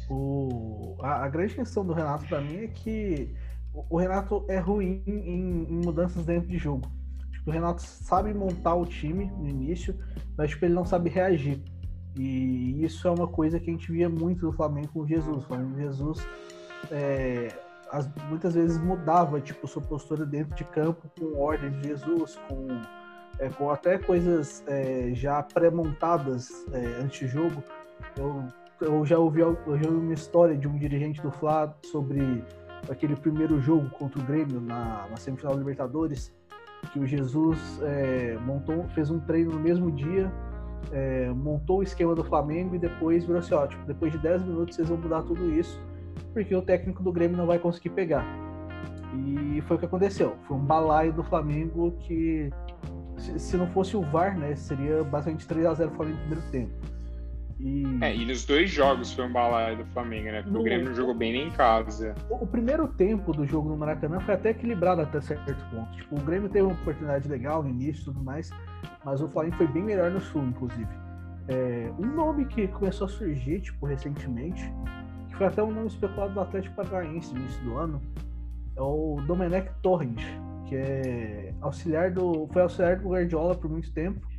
[0.09, 3.33] O, a, grande questão do Renato pra mim é que
[3.73, 6.91] o, Renato é ruim em mudanças dentro de jogo.
[7.45, 9.97] O Renato sabe montar o time no início,
[10.37, 11.61] mas tipo, ele não sabe reagir.
[12.15, 15.37] E isso é uma coisa que a gente via muito do Flamengo com Jesus.
[15.43, 16.27] O Flamengo Jesus
[16.91, 17.47] é,
[17.91, 22.67] as- muitas vezes mudava tipo, sua postura dentro de campo com ordem de Jesus, com,
[23.39, 27.63] é, com até coisas é, já pré-montadas é, jogo.
[28.17, 28.43] Eu
[28.81, 32.43] eu já ouvi, eu já ouvi uma história de um dirigente do Flá sobre
[32.89, 36.33] aquele primeiro jogo contra o Grêmio na, na semifinal Libertadores,
[36.87, 40.31] que o Jesus é, montou, fez um treino no mesmo dia,
[40.91, 44.43] é, montou o esquema do Flamengo e depois virou assim, ó, tipo, depois de 10
[44.43, 45.79] minutos vocês vão mudar tudo isso,
[46.33, 48.25] porque o técnico do Grêmio não vai conseguir pegar.
[49.13, 50.35] E foi o que aconteceu.
[50.47, 52.49] Foi um balaio do Flamengo que,
[53.17, 56.51] se, se não fosse o VAR, né, seria basicamente 3 a 0 Flamengo no primeiro
[56.51, 57.00] tempo.
[57.63, 57.85] E...
[58.01, 60.41] É, e nos dois jogos foi um balaio do Flamengo, né?
[60.41, 60.59] Porque no...
[60.59, 62.15] o Grêmio não jogou bem nem em casa.
[62.29, 65.91] O, primeiro tempo do jogo no Maracanã foi até equilibrado até certo ponto.
[65.91, 68.49] Tipo, o Grêmio teve uma oportunidade legal no início e tudo mais,
[69.05, 70.89] mas o Flamengo foi bem melhor no Sul, inclusive.
[71.47, 74.63] É, um nome que começou a surgir, tipo, recentemente,
[75.29, 78.01] que foi até um nome especulado do Atlético Paranaense no início do ano,
[78.75, 80.19] é o Domenech Torrent,
[80.67, 84.30] que é auxiliar do, foi auxiliar do Guardiola por muito tempo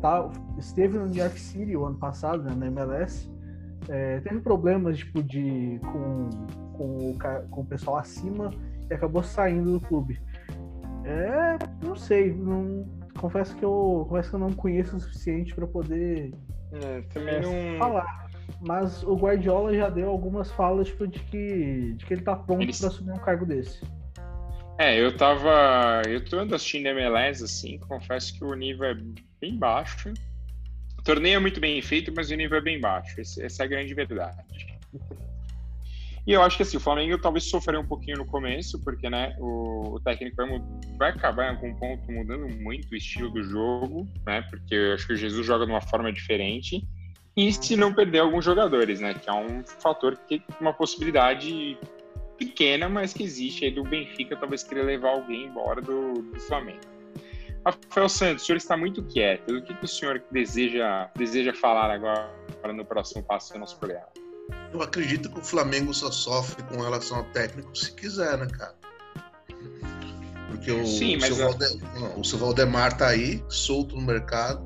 [0.00, 3.30] tá, esteve no New York City o ano passado, né, na MLS,
[3.88, 6.30] é, teve problemas tipo, de, com,
[6.74, 7.18] com, o,
[7.50, 8.50] com o pessoal acima
[8.90, 10.20] e acabou saindo do clube.
[11.04, 12.86] É, não sei, não,
[13.18, 16.32] confesso que eu confesso que eu não conheço o suficiente para poder
[16.72, 17.78] é, também é, não...
[17.78, 18.30] falar.
[18.60, 22.62] Mas o Guardiola já deu algumas falas tipo, de, que, de que ele tá pronto
[22.62, 22.76] ele...
[22.76, 23.80] para assumir um cargo desse.
[24.80, 26.00] É, eu tava.
[26.08, 28.96] Eu tô andando assistindo MLS, assim, confesso que o nível é
[29.38, 30.10] bem baixo.
[30.98, 33.20] O torneio é muito bem feito, mas o nível é bem baixo.
[33.20, 34.80] essa é a grande verdade.
[36.26, 39.36] E eu acho que assim, o Flamengo talvez sofreu um pouquinho no começo, porque né,
[39.38, 40.62] o, o técnico vai,
[40.96, 44.40] vai, acabar em algum ponto mudando muito o estilo do jogo, né?
[44.48, 46.82] Porque eu acho que o Jesus joga de uma forma diferente.
[47.36, 49.12] E se não perder alguns jogadores, né?
[49.12, 51.76] Que é um fator que uma possibilidade
[52.40, 56.80] pequena, mas que existe aí do Benfica, talvez querer levar alguém embora do, do Flamengo.
[57.64, 59.54] Rafael Santos, o senhor está muito quieto.
[59.54, 62.32] O que, que o senhor deseja, deseja falar agora
[62.74, 64.08] no próximo passo do nosso programa?
[64.72, 68.74] Eu acredito que o Flamengo só sofre com relação ao técnico se quiser, né, cara?
[70.48, 74.64] Porque o, Sim, o, seu, Valdemar, o seu Valdemar tá aí, solto no mercado.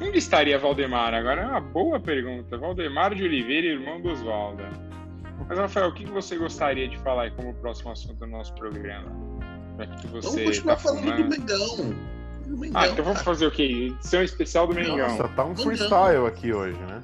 [0.00, 1.14] Onde estaria Valdemar?
[1.14, 2.58] Agora é uma boa pergunta.
[2.58, 4.62] Valdemar de Oliveira, irmão do Oswaldo.
[5.48, 9.10] Mas, Rafael, o que você gostaria de falar como próximo assunto do nosso programa?
[9.78, 11.22] Já que você vamos continuar tá falando fumando.
[11.22, 11.76] do Mengão.
[12.46, 12.80] do Mengão.
[12.80, 13.92] Ah, então vamos fazer o quê?
[13.92, 14.96] Edição especial do Mengão.
[14.96, 17.02] Nossa, tá um freestyle aqui hoje, né?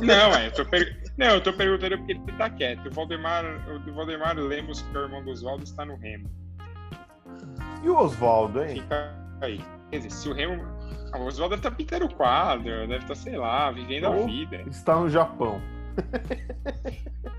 [0.00, 1.00] Não, é, eu tô, per...
[1.16, 2.86] Não, eu tô perguntando porque ele tá quieto.
[2.86, 6.28] O Valdemar, o Valdemar Lemos, que é o irmão do Oswaldo, está no Remo.
[7.82, 8.80] E o Oswaldo, hein?
[8.80, 9.64] Fica aí.
[9.90, 10.62] Quer dizer, se o Remo.
[11.12, 14.08] Ah, o Oswaldo deve estar tá pintando o quadro, deve estar, tá, sei lá, vivendo
[14.08, 14.56] Ou a vida.
[14.66, 15.60] Está no Japão.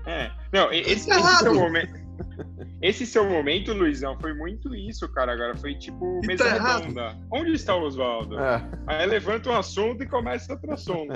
[0.06, 0.30] É.
[0.52, 2.08] Não, esse, esse seu momento.
[2.80, 5.32] Esse seu momento, Luizão, foi muito isso, cara.
[5.32, 7.00] Agora foi tipo mesa tá redonda.
[7.00, 7.26] Errado.
[7.30, 8.38] Onde está o Oswaldo?
[8.38, 8.64] É.
[8.86, 11.12] Aí levanta um assunto e começa outro assunto.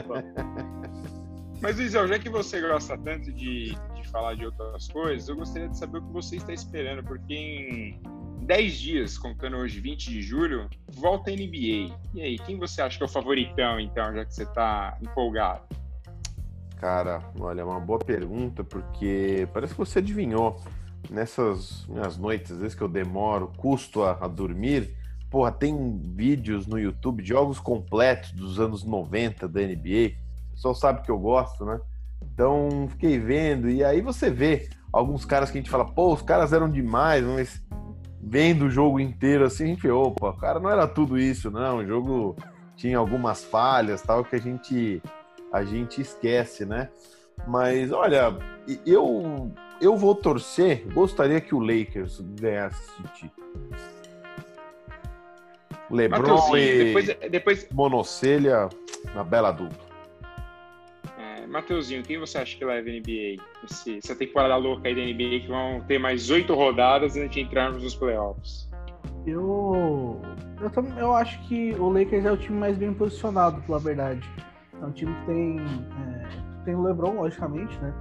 [1.62, 5.68] Mas, Luizão, já que você gosta tanto de, de falar de outras coisas, eu gostaria
[5.68, 8.02] de saber o que você está esperando, porque em
[8.42, 11.96] 10 dias, contando hoje 20 de julho, volta a NBA.
[12.14, 15.62] E aí, quem você acha que é o favoritão, então, já que você está empolgado?
[16.82, 20.60] Cara, olha, é uma boa pergunta, porque parece que você adivinhou.
[21.08, 24.96] Nessas minhas noites, às vezes que eu demoro, custo a, a dormir,
[25.30, 30.16] porra, tem vídeos no YouTube de jogos completos dos anos 90 da NBA.
[30.48, 31.80] O pessoal sabe que eu gosto, né?
[32.20, 36.22] Então, fiquei vendo, e aí você vê alguns caras que a gente fala, pô, os
[36.22, 37.64] caras eram demais, mas
[38.20, 41.76] vendo o jogo inteiro assim, a gente opa, cara não era tudo isso, não.
[41.76, 42.34] O jogo
[42.74, 45.00] tinha algumas falhas, tal, que a gente
[45.52, 46.88] a gente esquece, né?
[47.46, 48.36] Mas olha,
[48.86, 53.42] eu eu vou torcer, gostaria que o Lakers ganhasse esse título.
[55.90, 57.68] LeBron e depois, depois...
[57.70, 58.68] Monocelha
[59.14, 59.92] na bela dupla.
[61.18, 63.42] É, Mateuzinho, quem você acha que leva a NBA?
[63.64, 67.40] Esse, essa temporada louca aí da NBA que vão ter mais oito rodadas antes de
[67.40, 68.70] entrarmos nos playoffs.
[69.26, 70.20] Eu,
[70.60, 74.26] eu, eu acho que o Lakers é o time mais bem posicionado, pela verdade.
[74.82, 76.28] É um time que tem, é,
[76.64, 77.94] tem o LeBron, logicamente, né?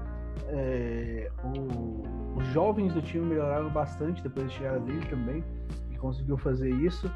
[0.48, 2.04] É, o,
[2.36, 5.44] os jovens do time melhoraram bastante depois de chegar dele também,
[5.92, 7.10] e conseguiu fazer isso.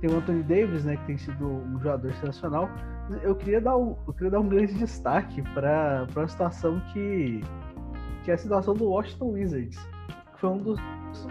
[0.00, 2.70] Tem o Anthony Davis, né, que tem sido um jogador sensacional.
[3.22, 7.42] Eu queria dar um, eu queria dar um grande destaque para a situação que,
[8.24, 9.78] que é a situação do Washington Wizards,
[10.32, 10.78] que foi um dos,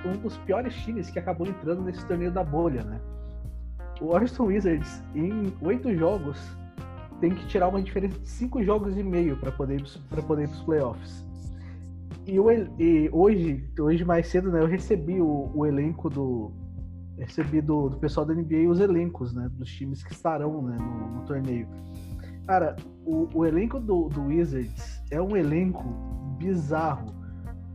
[0.06, 3.02] um dos piores times que acabou entrando nesse torneio da bolha, né?
[3.99, 6.56] O Washington Wizards, em oito jogos,
[7.20, 10.58] tem que tirar uma diferença de cinco jogos e meio para poder para poder para
[10.58, 11.26] os playoffs.
[12.26, 12.36] E,
[12.84, 16.52] e, hoje, hoje mais cedo, né, eu recebi o, o elenco do
[17.18, 21.16] recebi do, do, pessoal da NBA os elencos, né, dos times que estarão, né, no,
[21.16, 21.68] no torneio.
[22.48, 25.84] Cara, o, o elenco do, do, Wizards é um elenco
[26.38, 27.14] bizarro.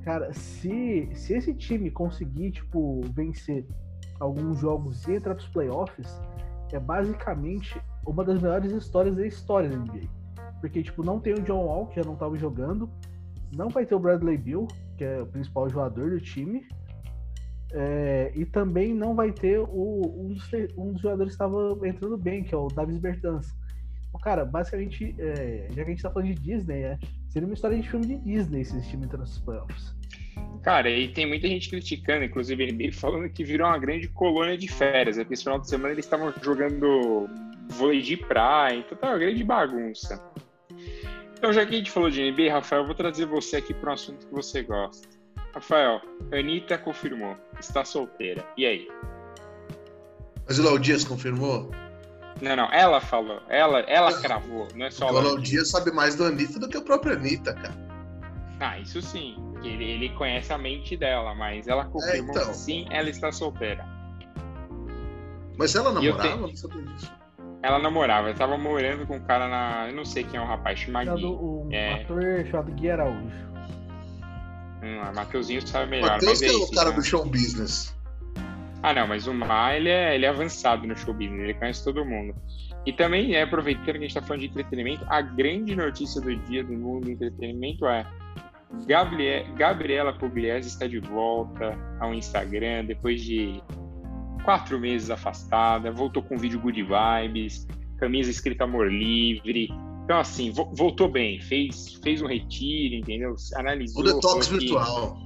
[0.03, 3.67] cara, se, se esse time conseguir, tipo, vencer
[4.19, 6.09] alguns jogos e entrar nos playoffs,
[6.73, 10.09] é basicamente uma das melhores histórias da história da NBA.
[10.61, 12.89] Porque, tipo, não tem o John Wall, que já não tava jogando,
[13.55, 16.67] não vai ter o Bradley Bill, que é o principal jogador do time,
[17.73, 22.17] é, e também não vai ter o, um, dos, um dos jogadores que estava entrando
[22.17, 23.49] bem, que é o Davis Bertans.
[24.23, 27.77] Cara, basicamente, é, já que a gente tá falando de Disney, é, seria uma história
[27.77, 29.95] de filme de Disney se esse time entrar nos playoffs.
[30.63, 34.69] Cara, e tem muita gente criticando, inclusive ele falando que virou uma grande colônia de
[34.69, 35.17] férias.
[35.17, 35.25] Né?
[35.25, 37.29] Porque esse final de semana eles estavam jogando
[37.69, 40.23] vôlei de praia, então tá uma grande bagunça.
[41.37, 43.91] Então, já que a gente falou de NBA, Rafael, eu vou trazer você aqui para
[43.91, 45.07] um assunto que você gosta.
[45.55, 46.01] Rafael,
[46.33, 48.45] Anitta confirmou, está solteira.
[48.57, 48.89] E aí?
[50.47, 51.71] Mas o Léo Dias confirmou?
[52.41, 56.17] Não, não, ela falou, ela, ela cravou, não é só o Léo Dias sabe mais
[56.17, 57.75] do Anitta do que o próprio Anitta, cara.
[58.61, 59.37] Ah, isso sim.
[59.63, 62.49] Ele, ele conhece a mente dela, mas ela confirmou é, então.
[62.49, 63.87] que sim, ela está solteira.
[65.57, 66.29] Mas ela namorava?
[66.29, 66.41] Eu te...
[66.41, 67.13] Não sabia disso.
[67.65, 69.89] Ela namorava, eu tava morando com um cara na.
[69.89, 71.95] Eu não sei quem é o rapaz, chamado Um é...
[71.95, 73.55] ator chamado Gui Araújo.
[74.83, 76.11] Hum, Mateuzinho sabe melhor.
[76.11, 76.97] Matheus que é, é o cara né?
[76.97, 77.97] do show business.
[78.83, 81.83] Ah, não, mas o Mar, ele é, ele é avançado no show business, ele conhece
[81.83, 82.35] todo mundo.
[82.85, 86.37] E também, é, aproveitando que a gente está falando de entretenimento, a grande notícia do
[86.37, 88.05] dia do mundo do entretenimento é
[88.87, 93.63] Gabriel, Gabriela Pugliese está de volta ao Instagram depois de
[94.45, 97.67] quatro meses afastada, voltou com vídeo Good Vibes,
[97.99, 99.69] camisa escrita Amor Livre.
[100.05, 103.35] Então, assim, voltou bem, fez, fez um retiro, entendeu?
[103.57, 104.03] Analisou.
[104.03, 105.17] O detox virtual.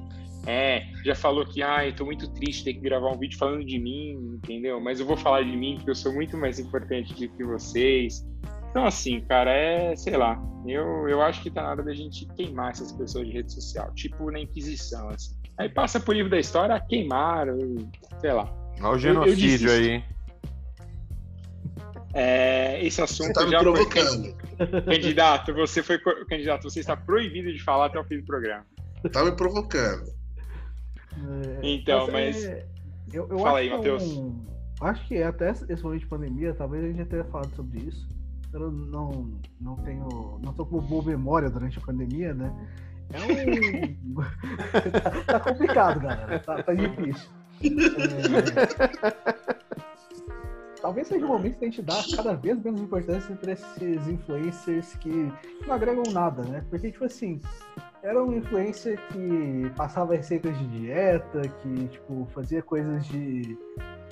[0.46, 3.78] é, já falou que, ai, tô muito triste ter que gravar um vídeo falando de
[3.78, 4.80] mim, entendeu?
[4.80, 8.24] Mas eu vou falar de mim porque eu sou muito mais importante do que vocês.
[8.70, 12.26] Então, assim, cara, é, sei lá, eu, eu acho que tá na hora da gente
[12.36, 15.34] queimar essas pessoas de rede social, tipo na Inquisição, assim.
[15.58, 17.58] Aí passa por livro da história, queimaram,
[18.20, 18.57] sei lá.
[18.80, 20.04] Olha o genocídio eu, eu aí.
[22.14, 24.34] É, esse assunto você tá já provocando.
[24.56, 24.82] foi.
[24.82, 28.64] Candidato, você foi candidato, você está proibido de falar até o fim do programa.
[29.12, 30.10] Tá me provocando.
[31.16, 32.44] É, então, mas.
[32.44, 32.66] É,
[33.12, 34.02] eu, eu Fala aí, Matheus.
[34.02, 34.44] Um,
[34.80, 38.08] acho que até esse momento de pandemia, talvez a gente já tenha falado sobre isso.
[38.52, 40.40] Eu não, não tenho.
[40.42, 42.52] Não tô com boa memória durante a pandemia, né?
[43.12, 44.14] É um.
[45.24, 46.38] tá, complicado, galera.
[46.40, 47.28] Tá, tá difícil.
[47.62, 49.48] É...
[50.80, 54.94] Talvez seja o momento de a gente dar cada vez menos importância para esses influencers
[54.96, 55.32] que
[55.66, 56.64] não agregam nada, né?
[56.70, 57.40] Porque, tipo assim,
[58.02, 63.58] era um influencer que passava receitas de dieta, que, tipo, fazia coisas de.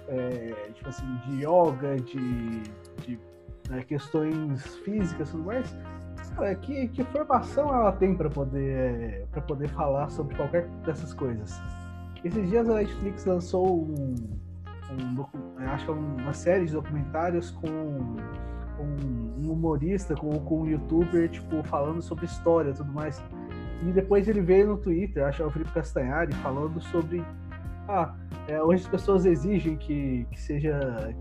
[0.09, 2.62] É, tipo assim, de yoga, de,
[3.02, 3.18] de
[3.68, 5.76] né, questões físicas e tudo mais.
[6.35, 11.61] Cara, que, que formação ela tem para poder, para poder falar sobre qualquer dessas coisas?
[12.24, 14.14] Esses dias a Netflix lançou um,
[14.90, 15.26] um
[15.68, 18.16] acho que é uma série de documentários com um,
[18.81, 23.22] um, humorista, com, com um youtuber, tipo, falando sobre história e tudo mais.
[23.83, 27.22] E depois ele veio no Twitter, acho que é o Felipe Castanhari, falando sobre.
[27.88, 28.14] Ah,
[28.48, 31.14] é, hoje as pessoas exigem que, que seja.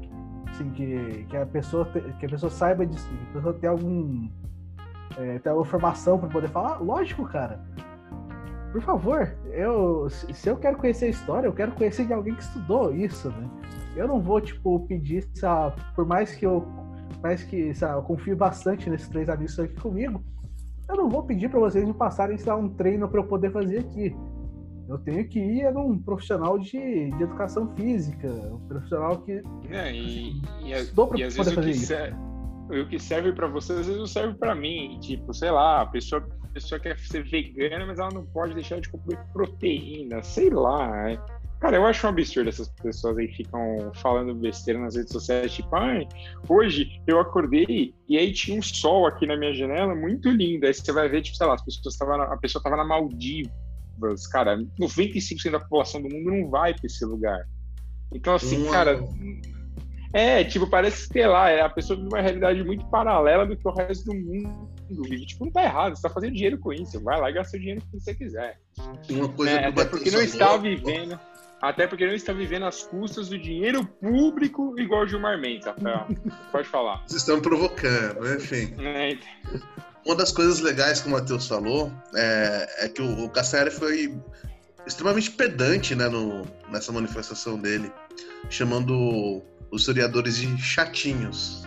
[0.50, 1.86] Assim, que, que, a pessoa,
[2.18, 4.30] que a pessoa saiba disso, que a pessoa tenha algum.
[5.18, 6.82] É, tenha alguma formação para poder falar.
[6.82, 7.62] Lógico, cara
[8.76, 12.44] por favor, eu, se eu quero conhecer a história, eu quero conhecer de alguém que
[12.44, 13.50] estudou isso, né?
[13.96, 16.68] Eu não vou, tipo, pedir, sabe, por mais que eu,
[17.24, 20.22] mais que sabe, eu confio bastante nesses três amigos aqui comigo,
[20.90, 23.78] eu não vou pedir para vocês me passarem sabe, um treino para eu poder fazer
[23.78, 24.14] aqui.
[24.90, 29.42] Eu tenho que ir num profissional de, de educação física, um profissional que.
[29.70, 31.94] É, e, e, estudou para poder fazer isso.
[32.68, 35.00] Serve, o que serve para você, às vezes não serve para mim.
[35.00, 36.22] Tipo, sei lá, a pessoa
[36.56, 41.12] pessoa quer ser vegana, mas ela não pode deixar de comer proteína, sei lá.
[41.12, 41.20] É.
[41.60, 45.76] Cara, eu acho um absurdo essas pessoas aí ficam falando besteira nas redes sociais, tipo,
[45.76, 46.08] ai,
[46.48, 50.66] hoje eu acordei e aí tinha um sol aqui na minha janela muito lindo.
[50.66, 54.28] Aí você vai ver, tipo, sei lá, as pessoas estavam a pessoa estava na Maldivas,
[54.32, 57.46] cara, 95% da população do mundo não vai para esse lugar.
[58.14, 59.00] Então, assim, cara,
[60.16, 63.68] é, tipo, parece que, lá, é a pessoa vive uma realidade muito paralela do que
[63.68, 65.26] o resto do mundo vive.
[65.26, 67.04] Tipo, não tá errado, você tá fazendo dinheiro com isso.
[67.04, 68.58] Vai lá e gasta o dinheiro que você quiser.
[69.10, 71.20] Uma coisa é, até porque não está vivendo.
[71.62, 76.08] Até porque não está vivendo às custas do dinheiro público igual o Gilmar Mendes, Rafael.
[76.50, 77.04] Pode falar.
[77.06, 78.74] Vocês estão provocando, enfim.
[78.80, 79.12] É.
[79.12, 79.62] Então.
[80.06, 84.18] Uma das coisas legais que o Matheus falou é, é que o, o Cassiari foi
[84.88, 87.92] extremamente pedante né, no, nessa manifestação dele,
[88.50, 91.64] chamando os historiadores de chatinhos.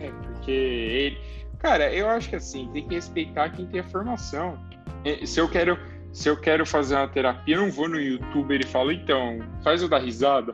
[0.00, 1.18] É, porque ele.
[1.58, 4.58] Cara, eu acho que assim, tem que respeitar quem tem a formação.
[5.04, 5.78] É, se eu quero
[6.12, 9.82] se eu quero fazer uma terapia, eu não vou no YouTube ele fala, então, faz
[9.82, 10.52] o da risada.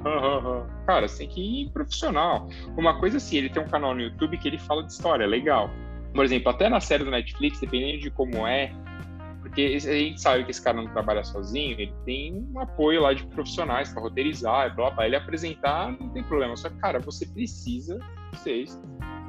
[0.86, 2.48] Cara, você tem que ir profissional.
[2.76, 5.70] Uma coisa assim, ele tem um canal no YouTube que ele fala de história, legal.
[6.12, 8.72] Por exemplo, até na série do Netflix, dependendo de como é,
[9.54, 13.14] porque a gente sabe que esse cara não trabalha sozinho, ele tem um apoio lá
[13.14, 16.56] de profissionais para roteirizar, blá, blá, ele apresentar, não tem problema.
[16.56, 18.00] Só que, cara, você precisa,
[18.32, 18.82] vocês,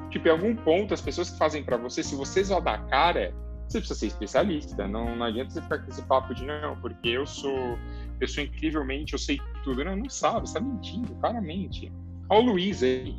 [0.09, 3.35] tipo, em algum ponto, as pessoas que fazem para você, se vocês vão dar cara,
[3.67, 4.87] você precisa ser especialista.
[4.87, 7.77] Não, não adianta você ficar com esse papo de não, porque eu sou,
[8.19, 9.85] eu sou incrivelmente, eu sei tudo.
[9.85, 11.93] Não, não sabe, está mentindo, claramente.
[12.29, 13.15] Olha o Luiz aí.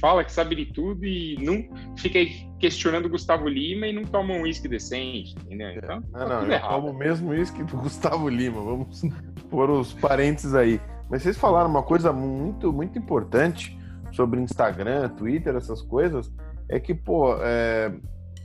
[0.00, 2.18] Fala que sabe de tudo e não fica
[2.58, 5.68] questionando o Gustavo Lima e não toma um uísque decente, entendeu?
[5.68, 5.76] É.
[5.76, 8.62] Então, não, não, eu tomo o mesmo uísque do Gustavo Lima.
[8.62, 9.02] Vamos
[9.50, 10.80] pôr os parentes aí.
[11.10, 13.78] Mas vocês falaram uma coisa muito, muito importante
[14.12, 16.32] sobre Instagram, Twitter, essas coisas.
[16.68, 17.92] É que, pô, é,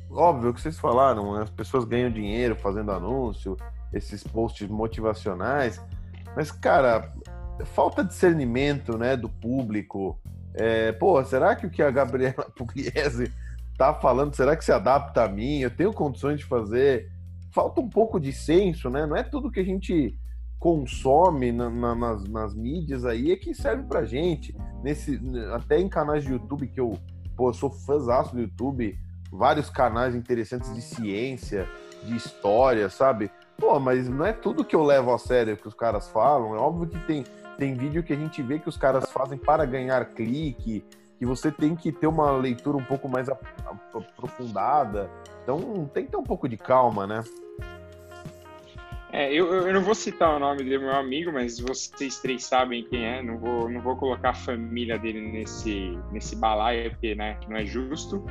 [0.09, 3.57] óbvio que vocês falaram, as pessoas ganham dinheiro fazendo anúncio,
[3.91, 5.83] esses posts motivacionais,
[6.35, 7.11] mas, cara,
[7.65, 10.19] falta discernimento, né, do público.
[10.53, 13.31] É, pô, será que o que a Gabriela Pugliese
[13.77, 15.59] tá falando, será que se adapta a mim?
[15.59, 17.11] Eu tenho condições de fazer?
[17.51, 19.05] Falta um pouco de senso, né?
[19.05, 20.17] Não é tudo que a gente
[20.63, 24.55] consome na, na, nas, nas mídias aí é que serve pra gente.
[24.81, 25.19] Nesse,
[25.53, 26.97] até em canais de YouTube que eu,
[27.35, 28.97] pô, eu sou fãzaço do YouTube,
[29.29, 31.67] vários canais interessantes de ciência,
[32.03, 33.29] de história, sabe?
[33.57, 36.55] Pô, mas não é tudo que eu levo a sério que os caras falam.
[36.55, 37.25] É óbvio que tem,
[37.57, 40.83] tem vídeo que a gente vê que os caras fazem para ganhar clique,
[41.17, 45.09] que você tem que ter uma leitura um pouco mais aprofundada.
[45.43, 47.23] Então tem que ter um pouco de calma, né?
[49.15, 52.83] É, eu, eu não vou citar o nome do meu amigo, mas vocês três sabem
[52.83, 53.21] quem é.
[53.21, 57.63] Não vou, não vou colocar a família dele nesse, nesse balaio, porque né, não é
[57.63, 58.25] justo.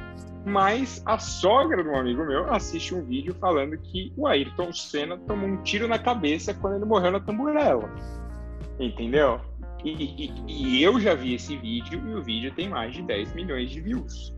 [0.44, 5.16] Mas a sogra de um amigo meu assiste um vídeo falando que o Ayrton Senna
[5.18, 7.88] tomou um tiro na cabeça quando ele morreu na tamburela.
[8.78, 9.40] Entendeu?
[9.84, 13.34] E, e, e, eu já vi esse vídeo e o vídeo tem mais de 10
[13.34, 14.32] milhões de views.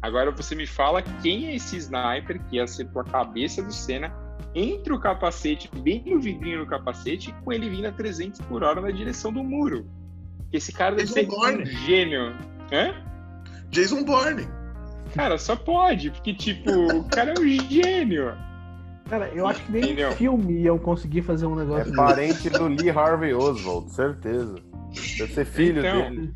[0.00, 4.14] Agora você me fala quem é esse sniper que acertou a cabeça do Senna
[4.54, 8.80] entre o capacete, bem no vidrinho do capacete, com ele vindo a 300 por hora
[8.80, 9.86] na direção do muro.
[10.52, 12.36] Esse cara deve ser um gênio.
[12.72, 12.94] Hã?
[13.70, 14.46] Jason Bourne.
[15.14, 18.36] Cara, só pode, porque, tipo, o cara é um gênio.
[19.08, 20.12] Cara, eu acho que nem Entendeu?
[20.12, 21.92] filme iam conseguir fazer um negócio.
[21.92, 24.54] É parente do Lee Harvey Oswald, certeza.
[25.18, 26.34] Deve ser filho então, dele.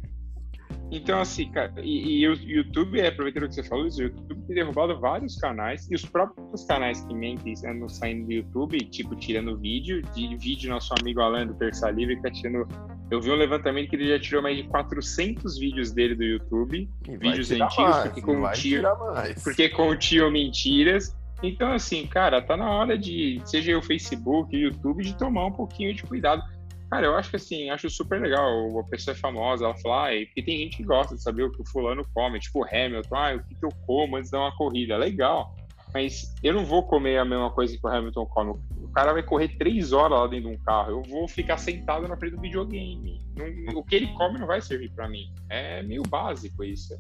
[0.90, 4.56] Então, assim, cara, e, e, o YouTube, aproveitando o que você falou, o YouTube tem
[4.56, 9.58] derrubado vários canais, e os próprios canais que mentem andam saindo do YouTube, tipo, tirando
[9.58, 12.66] vídeo, de vídeo nosso amigo Alan do Terça Livre, que tá tirando.
[13.10, 16.88] Eu vi um levantamento que ele já tirou mais de 400 vídeos dele do YouTube,
[17.06, 18.96] e vídeos antigos, mais, porque, continham,
[19.44, 21.14] porque continham mentiras.
[21.42, 25.52] Então, assim, cara, tá na hora de, seja o Facebook, o YouTube, de tomar um
[25.52, 26.42] pouquinho de cuidado
[26.90, 28.78] Cara, eu acho que assim, acho super legal.
[28.78, 31.52] A pessoa é famosa, ela fala, ah, porque tem gente que gosta de saber o
[31.52, 34.44] que o fulano come, tipo o Hamilton, ah, o que, eu como antes de dar
[34.44, 34.96] uma corrida.
[34.96, 35.54] Legal.
[35.92, 38.58] Mas eu não vou comer a mesma coisa que o Hamilton come.
[38.82, 40.90] O cara vai correr três horas lá dentro de um carro.
[40.90, 43.20] Eu vou ficar sentado na frente do videogame.
[43.36, 45.32] Não, o que ele come não vai servir para mim.
[45.48, 46.98] É meio básico isso.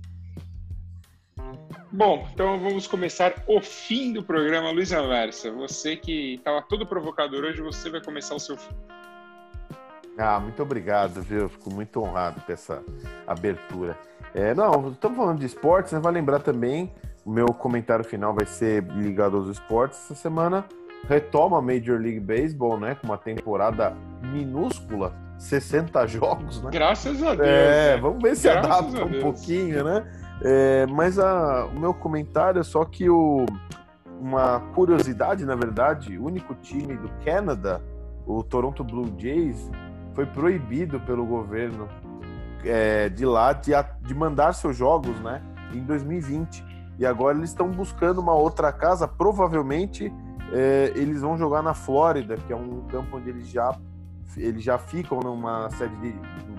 [1.90, 5.50] Bom, então vamos começar o fim do programa, Luiz Anversa.
[5.52, 8.74] Você que estava todo provocador hoje, você vai começar o seu fim.
[10.18, 11.42] Ah, muito obrigado, viu?
[11.42, 12.82] Eu fico muito honrado com essa
[13.26, 13.96] abertura.
[14.34, 16.00] É, não, estamos falando de esportes, né?
[16.00, 16.92] Vai lembrar também,
[17.24, 19.98] o meu comentário final vai ser ligado aos esportes.
[20.04, 20.64] Essa semana
[21.08, 22.96] retoma a Major League Baseball, né?
[22.96, 26.70] Com uma temporada minúscula, 60 jogos, né?
[26.72, 27.48] Graças a Deus.
[27.48, 27.96] É, né?
[27.96, 30.04] vamos ver se Graças adapta um pouquinho, né?
[30.42, 33.44] É, mas a, o meu comentário é só que o,
[34.20, 37.80] uma curiosidade, na verdade, o único time do Canadá,
[38.26, 39.70] o Toronto Blue Jays,
[40.14, 41.88] foi proibido pelo governo
[42.64, 43.72] é, de lá de,
[44.02, 46.64] de mandar seus jogos, né, em 2020.
[46.98, 49.06] E agora eles estão buscando uma outra casa.
[49.06, 50.12] Provavelmente
[50.52, 53.76] é, eles vão jogar na Flórida, que é um campo onde eles já
[54.36, 56.12] eles já ficam numa sede de,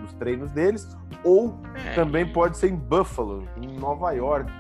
[0.10, 1.94] dos treinos deles, ou é.
[1.94, 4.52] também pode ser em Buffalo, em Nova York.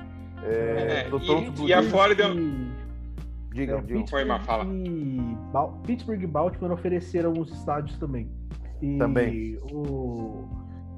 [0.43, 2.29] É, é e, e a Flórida.
[3.51, 3.99] Diga, é, diga.
[3.99, 4.65] Pittsburgh, fala.
[4.65, 5.37] E
[5.85, 8.29] Pittsburgh e Baltimore ofereceram os estádios também.
[8.81, 9.59] E Também.
[9.71, 10.47] O,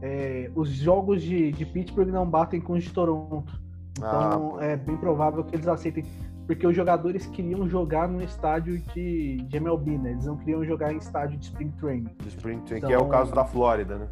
[0.02, 3.60] é, os jogos de, de Pittsburgh não batem com os de Toronto.
[3.98, 4.66] Então ah.
[4.66, 6.06] é bem provável que eles aceitem.
[6.46, 10.12] Porque os jogadores queriam jogar no estádio de, de MLB, né?
[10.12, 12.10] Eles não queriam jogar em estádio de Spring Training.
[12.20, 14.08] De Spring Training, então, que é o então, caso da Flórida, né?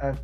[0.00, 0.14] É.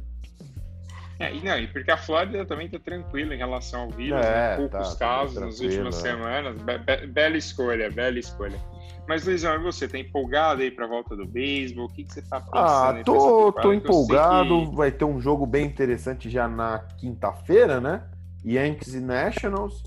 [1.20, 4.32] É, e não, e porque a Flórida também tá tranquila em relação ao vírus, É,
[4.32, 4.56] né?
[4.56, 6.60] poucos tá, tá casos nas tranquilo, últimas semanas.
[6.62, 8.58] Be- be- bela escolha, bela escolha.
[9.06, 11.84] Mas, Luizão, e você tá empolgado aí pra volta do beisebol?
[11.84, 12.56] O que, que você tá pensando?
[12.56, 14.70] Ah, aí pra tô, tô empolgado.
[14.70, 18.02] que- Vai ter um jogo bem interessante já na quinta-feira, né?
[18.44, 19.82] Yankees e Nationals.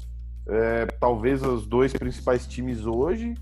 [0.48, 3.34] É, talvez os dois principais times hoje.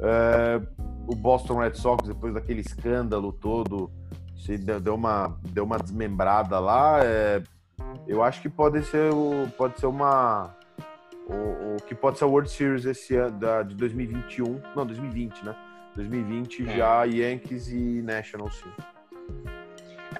[0.00, 0.60] É,
[1.06, 3.90] o Boston Red Sox, depois daquele escândalo todo,
[4.36, 7.00] se deu, uma, deu uma desmembrada lá.
[7.04, 7.42] é,
[8.06, 10.54] eu acho que pode ser, o, pode ser uma.
[11.28, 14.60] O, o que pode ser a World Series esse ano da, de 2021.
[14.76, 15.56] Não, 2020, né?
[15.96, 16.76] 2020 É.
[16.76, 18.70] já Yankees e Nationals, sim.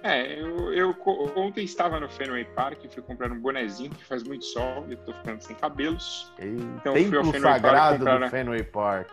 [0.03, 0.95] É, eu, eu
[1.37, 4.93] ontem estava no Fenway Park e fui comprar um bonezinho que faz muito sol e
[4.93, 6.33] eu tô ficando sem cabelos.
[6.39, 8.31] E Então, fui ao Fenway Park sagrado comprar, do?
[8.31, 9.09] Fenway Park.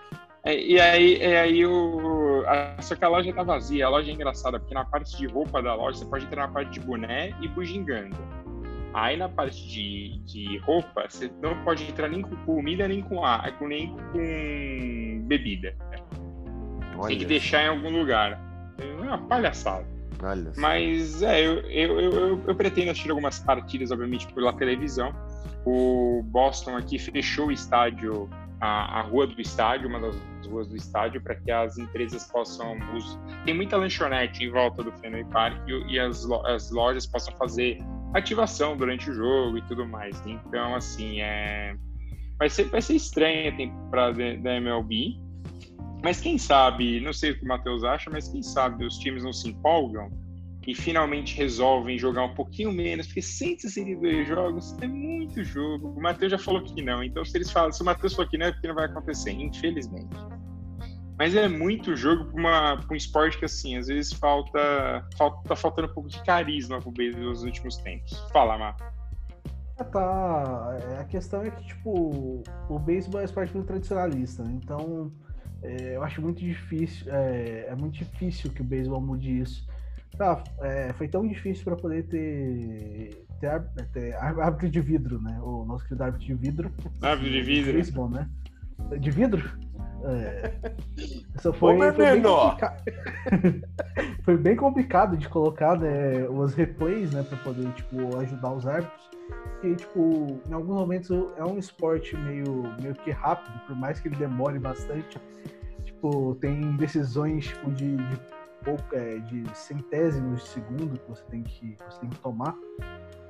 [0.45, 2.43] É, e aí, é, aí o.
[2.81, 3.85] só que a loja tá vazia.
[3.85, 6.53] A loja é engraçada, porque na parte de roupa da loja você pode entrar na
[6.53, 8.17] parte de boné e bugiganga.
[8.93, 13.25] Aí na parte de, de roupa, você não pode entrar nem com comida, nem com
[13.25, 15.73] ar, nem com bebida.
[16.97, 18.39] Olha, Tem que deixar em algum lugar.
[18.77, 19.85] É uma palhaçada.
[20.21, 20.51] olha.
[20.57, 25.11] Mas é, eu, eu, eu, eu- eu pretendo assistir algumas partidas, obviamente, pela televisão.
[25.65, 28.29] O Boston aqui fechou o estádio,
[28.59, 30.15] a, a rua do estádio, uma das
[30.53, 32.77] ruas do estádio, para que as empresas possam.
[32.95, 37.33] Os, tem muita lanchonete em volta do Fenway Park e, e as, as lojas possam
[37.35, 37.79] fazer
[38.13, 40.21] ativação durante o jogo e tudo mais.
[40.25, 41.75] Então, assim, é.
[42.37, 45.17] Vai ser, vai ser estranha a da MLB.
[46.03, 49.23] Mas quem sabe, não sei o que o Matheus acha, mas quem sabe os times
[49.23, 50.11] não se empolgam
[50.67, 55.89] e finalmente resolvem jogar um pouquinho menos, porque 162 jogos é muito jogo.
[55.89, 58.37] O Matheus já falou que não, então se eles falam, se o Matheus falou que
[58.37, 60.15] não, é porque não vai acontecer, infelizmente.
[61.17, 65.87] Mas é muito jogo para um esporte que, assim, às vezes falta, falta tá faltando
[65.89, 68.27] um pouco de carisma pro beisebol nos últimos tempos.
[68.31, 68.75] Fala, Mar.
[69.77, 70.79] Ah, tá.
[70.91, 74.59] É, A questão é que, tipo, o beisebol é um esporte muito tradicionalista, né?
[74.63, 75.11] Então,
[75.61, 79.67] é, eu acho muito difícil, é, é muito difícil que o beisebol mude isso.
[80.17, 85.39] Tá, é, foi tão difícil para poder ter, ter, ar- ter árbitro de vidro, né?
[85.41, 86.71] O nosso querido árbitro de vidro.
[87.01, 87.73] Árbitro de vidro.
[87.73, 88.29] Beisebol, né?
[88.99, 89.41] De vidro?
[90.03, 90.53] É.
[90.97, 92.21] Isso foi, Ô, foi, bem
[94.23, 99.09] foi bem complicado de colocar né, os replays, né, para poder tipo ajudar os árbitros.
[99.53, 104.09] Porque tipo, em alguns momentos é um esporte meio meio que rápido, por mais que
[104.09, 105.19] ele demore bastante.
[105.85, 108.19] Tipo, tem decisões tipo, de, de
[108.63, 112.57] pouco, é, de centésimos de segundo que você tem que você tem que tomar.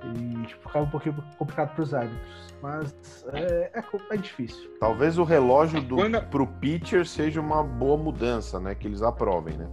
[0.05, 2.53] E tipo, ficava um pouquinho complicado para os árbitros.
[2.61, 4.69] Mas é, é, é difícil.
[4.79, 8.73] Talvez o relógio do, Quando- pro pitcher seja uma boa mudança, né?
[8.75, 9.67] Que eles aprovem, né?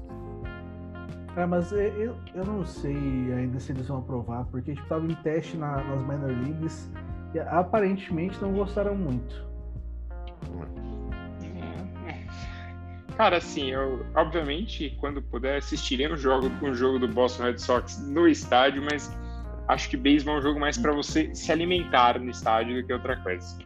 [1.36, 2.92] É, mas eu, eu, eu não sei
[3.32, 6.90] ainda se eles vão aprovar, porque tipo, tava em teste na- nas minor leagues
[7.32, 9.48] e aparentemente não gostaram muito.
[13.16, 18.00] Cara, assim, eu obviamente quando puder assistirei um jogo, um jogo do Boston Red Sox
[18.08, 19.14] no estádio, mas
[19.70, 22.92] acho que beisebol é um jogo mais para você se alimentar no estádio do que
[22.92, 23.58] outra coisa.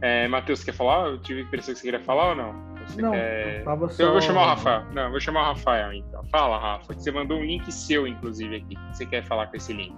[0.00, 1.08] É, Matheus, quer falar?
[1.08, 2.74] Eu tive a impressão que você queria falar ou não?
[2.86, 3.94] Você não, quer- eu tava só...
[3.94, 4.84] Então eu vou chamar o Rafael.
[4.92, 6.22] Não, vou chamar o Rafael então.
[6.30, 8.76] Fala, Rafa, que você mandou um link seu, inclusive, aqui.
[8.76, 9.94] O que você quer falar com esse link?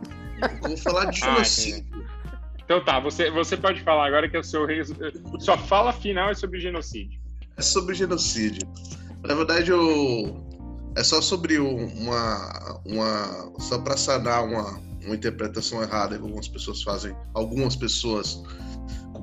[0.62, 2.07] Eu vou falar de Ah, genocídio.
[2.64, 4.64] Então tá, você, você pode falar agora que é o seu.
[4.66, 4.93] res-
[5.41, 7.20] Sua fala final é sobre genocídio.
[7.57, 8.68] É sobre genocídio.
[9.24, 10.45] Na verdade, eu...
[10.97, 12.80] é só sobre um- uma.
[12.84, 17.14] uma só para sanar uma, uma interpretação errada que algumas pessoas fazem.
[17.34, 18.42] Algumas pessoas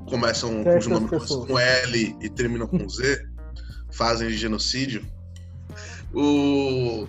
[0.08, 1.48] começam Certas cujo nome pessoas.
[1.48, 3.26] com L e terminam com Z,
[3.92, 5.04] fazem genocídio.
[6.12, 7.06] O...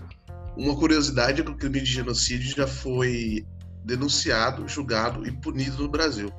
[0.58, 3.46] Uma curiosidade é que o crime de genocídio já foi
[3.84, 6.32] denunciado, julgado e punido no Brasil.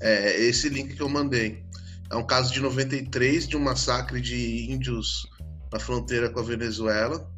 [0.00, 1.64] É esse link que eu mandei.
[2.10, 5.26] É um caso de 93 de um massacre de índios
[5.76, 7.30] na fronteira com a Venezuela.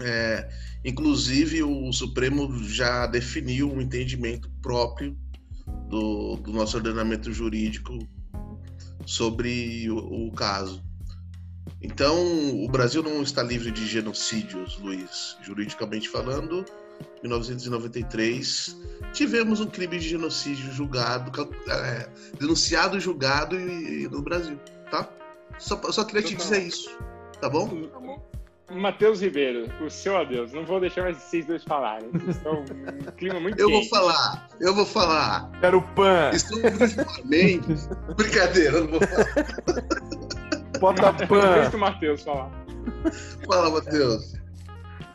[0.00, 0.48] É,
[0.84, 5.16] inclusive, o Supremo já definiu um entendimento próprio
[5.88, 7.96] do, do nosso ordenamento jurídico
[9.06, 10.82] sobre o, o caso.
[11.80, 12.16] Então,
[12.64, 15.36] o Brasil não está livre de genocídios, Luiz.
[15.42, 16.64] Juridicamente falando,
[17.18, 18.76] em 1993,
[19.12, 21.30] tivemos um crime de genocídio julgado,
[21.68, 22.08] é,
[22.40, 24.58] denunciado e julgado e- e no Brasil,
[24.90, 25.08] tá?
[25.58, 26.88] Só, só queria te dizer isso,
[27.40, 27.68] tá bom?
[28.70, 30.52] Matheus Ribeiro, o seu adeus.
[30.52, 32.10] Não vou deixar mais vocês dois falarem.
[32.28, 33.90] Estão um clima muito Eu vou quente.
[33.90, 35.50] falar, eu vou falar.
[35.60, 36.30] Quero pan!
[36.34, 37.88] Estou principalmente.
[38.16, 39.50] Brincadeira, eu não vou falar.
[40.80, 41.54] Bota pan!
[41.54, 42.50] Deixa o Matheus falar.
[43.46, 44.34] Fala, Matheus.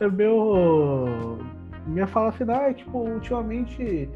[0.00, 1.38] É meu.
[1.86, 4.08] minha fala final é, tipo, ultimamente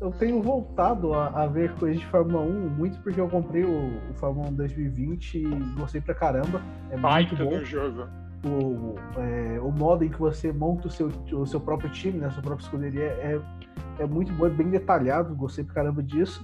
[0.00, 4.00] eu tenho voltado a, a, ver coisas de Fórmula 1, muito porque eu comprei o,
[4.10, 5.44] o Fórmula 1 2020 e
[5.76, 6.62] gostei pra caramba.
[6.90, 7.64] É muito bom.
[7.64, 8.08] jogo.
[8.44, 12.26] O, é, o modo em que você monta o seu, o seu próprio time, né,
[12.26, 13.40] a sua própria escuderia, é,
[13.98, 16.40] é muito bom, é bem detalhado, gostei pra caramba disso.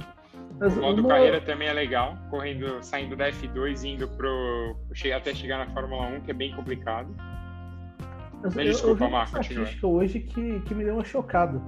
[0.59, 1.11] Mas o modo uma...
[1.11, 4.76] carreira também é legal, correndo, saindo da F2 e indo pro.
[5.14, 7.14] até chegar na Fórmula 1, que é bem complicado.
[8.42, 9.68] Mas eu, desculpa, Marco, continua.
[9.82, 11.61] hoje que, que me deu uma chocada.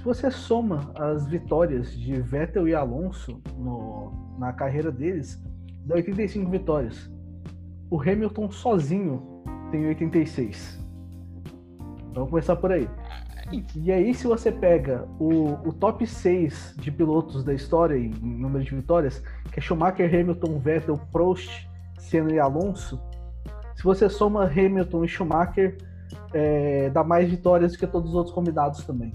[0.00, 5.38] Se você soma as vitórias de Vettel e Alonso no, na carreira deles,
[5.84, 7.10] dá 85 vitórias.
[7.90, 10.82] O Hamilton sozinho tem 86.
[12.14, 12.88] Vamos começar por aí.
[13.76, 18.64] E aí, se você pega o, o top 6 de pilotos da história em número
[18.64, 19.22] de vitórias,
[19.52, 22.98] que é Schumacher, Hamilton, Vettel, Prost, Senna e Alonso,
[23.76, 25.76] se você soma Hamilton e Schumacher,
[26.32, 29.14] é, dá mais vitórias do que todos os outros combinados também.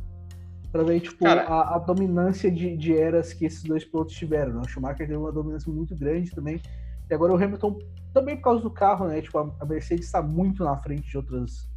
[0.75, 4.55] Pra ver, tipo, a, a, dominância de, de, eras que esses dois pilotos tiveram.
[4.55, 4.61] Né?
[4.65, 6.61] O Schumacher teve uma dominância muito grande também.
[7.09, 7.79] E agora o Hamilton,
[8.13, 9.21] também por causa do carro, né?
[9.21, 11.69] Tipo, a Mercedes está muito na frente de outras,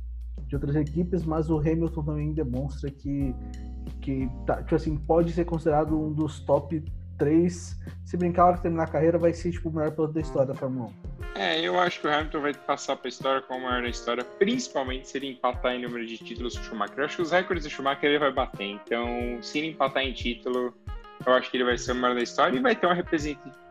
[0.48, 3.32] de outras equipes, mas o Hamilton também demonstra que,
[4.00, 6.82] que tá, tipo assim, pode ser considerado um dos top
[7.18, 7.78] 3.
[8.04, 10.20] Se brincar, a hora que terminar a carreira, vai ser tipo, o melhor piloto da
[10.20, 11.07] história da Fórmula 1.
[11.38, 13.88] É, eu acho que o Hamilton vai passar para a história como o maior da
[13.88, 16.98] história, principalmente se ele empatar em número de títulos com o Schumacher.
[16.98, 20.12] Eu acho que os recordes do Schumacher ele vai bater, então se ele empatar em
[20.12, 20.74] título,
[21.24, 22.94] eu acho que ele vai ser o maior da história e vai ter uma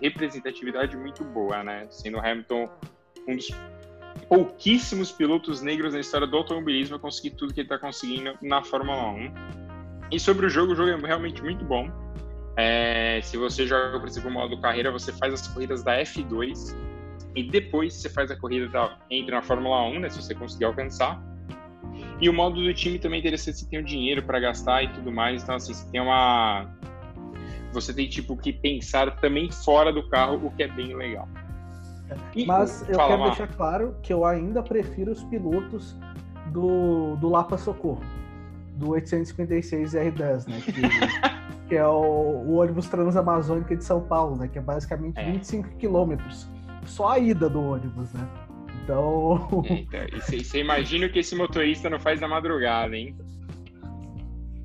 [0.02, 1.86] representatividade muito boa, né?
[1.90, 2.70] Sendo o Hamilton
[3.28, 3.50] um dos
[4.30, 8.64] pouquíssimos pilotos negros na história do automobilismo a conseguir tudo que ele está conseguindo na
[8.64, 9.34] Fórmula 1.
[10.10, 11.92] E sobre o jogo, o jogo é realmente muito bom.
[12.56, 16.74] É, se você joga, por exemplo, o modo carreira, você faz as corridas da F2
[17.38, 20.66] e depois você faz a corrida, da, entra na Fórmula 1, né, se você conseguir
[20.66, 21.22] alcançar.
[22.20, 24.92] E o modo do time também é interessante, você tem o dinheiro para gastar e
[24.92, 26.66] tudo mais, então assim, você tem uma
[27.72, 31.28] você tem tipo que pensar também fora do carro, o que é bem legal.
[32.36, 35.96] E, Mas eu quero deixar claro que eu ainda prefiro os pilotos
[36.48, 38.02] do, do Lapa Socorro,
[38.74, 40.62] do 856 R10, né?
[40.62, 40.72] Que,
[41.70, 42.00] que é o,
[42.48, 44.48] o ônibus transamazônica de São Paulo, né?
[44.48, 45.32] Que é basicamente é.
[45.32, 46.50] 25 quilômetros
[46.88, 48.28] só a ida do ônibus, né?
[48.84, 49.64] Então.
[49.70, 53.16] Eita, e você imagina o que esse motorista não faz na madrugada, hein?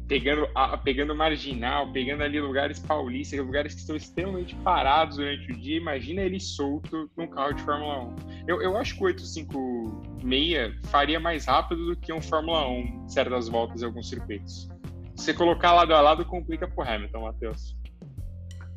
[0.07, 5.57] Pegando, a, pegando marginal, pegando ali lugares paulistas, lugares que estão extremamente parados durante o
[5.57, 5.79] dia.
[5.79, 8.17] Imagina ele solto num carro de Fórmula 1.
[8.47, 13.49] Eu, eu acho que o 856 faria mais rápido do que um Fórmula 1 certas
[13.49, 14.69] voltas em alguns circuitos.
[15.17, 17.82] Se você colocar lado a lado, complica pro Hamilton, Matheus.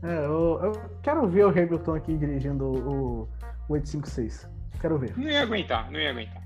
[0.05, 4.47] É, eu, eu, quero ver o Hamilton aqui dirigindo o, o 856.
[4.79, 5.17] Quero ver.
[5.17, 6.43] Não ia aguentar, não ia aguentar.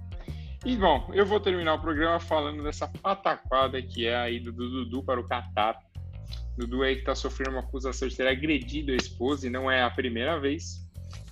[0.65, 5.03] E bom, eu vou terminar o programa falando dessa pataquada que é aí do Dudu
[5.03, 5.77] para o Qatar.
[6.57, 9.83] Dudu aí que tá sofrendo uma acusação de ter agredido a esposa e não é
[9.83, 10.87] a primeira vez.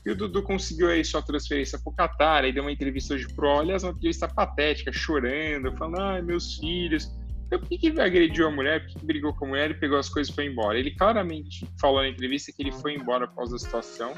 [0.06, 3.28] E o Dudu conseguiu aí sua transferência para o Qatar, aí deu uma entrevista hoje
[3.34, 7.10] pro Olhas, uma entrevista patética, chorando, falando, ai, meus filhos,
[7.48, 8.82] então, por que, que ele agrediu a mulher?
[8.82, 10.78] Por que, que brigou com a mulher e pegou as coisas e foi embora?
[10.78, 14.14] Ele claramente falou na entrevista que ele foi embora por causa da situação,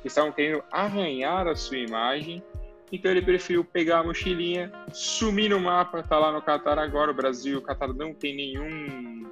[0.00, 2.42] que estavam querendo arranhar a sua imagem,
[2.90, 7.10] então ele preferiu pegar a mochilinha, sumir no mapa, tá lá no Catar agora.
[7.10, 9.26] O Brasil e o Catar não tem nenhum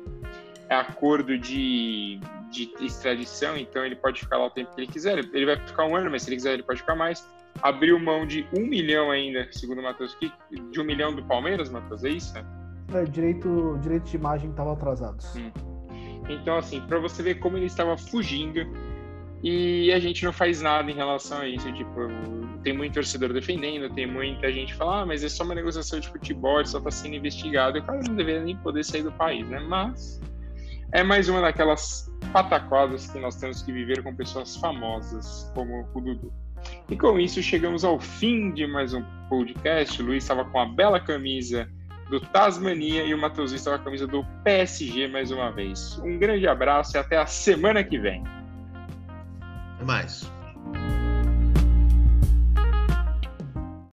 [0.69, 2.21] acordo de,
[2.51, 5.19] de extradição, então ele pode ficar lá o tempo que ele quiser.
[5.19, 7.27] Ele vai ficar um ano, mas se ele quiser, ele pode ficar mais.
[7.63, 10.17] Abriu mão de um milhão ainda, segundo o Matheus
[10.71, 12.35] de um milhão do Palmeiras, Matheus, é isso?
[12.95, 15.35] É, direito, direito de imagem estavam atrasados.
[15.37, 15.51] Hum.
[16.29, 18.61] Então, assim, para você ver como ele estava fugindo
[19.43, 21.73] e a gente não faz nada em relação a isso.
[21.73, 22.09] Tipo,
[22.63, 26.09] tem muito torcedor defendendo, tem muita gente falando, ah, mas é só uma negociação de
[26.09, 27.79] futebol, só está sendo investigado.
[27.79, 29.61] O cara não deveria nem poder sair do país, né?
[29.61, 30.21] Mas
[30.93, 36.01] é mais uma daquelas pataquadas que nós temos que viver com pessoas famosas como o
[36.01, 36.33] Dudu.
[36.91, 40.03] E com isso chegamos ao fim de mais um podcast.
[40.03, 41.67] O Luiz estava com a bela camisa
[42.11, 45.99] do Tasmania e o Matheus está com a camisa do PSG mais uma vez.
[46.01, 48.25] Um grande abraço e até a semana que vem.
[49.77, 50.40] Até mais.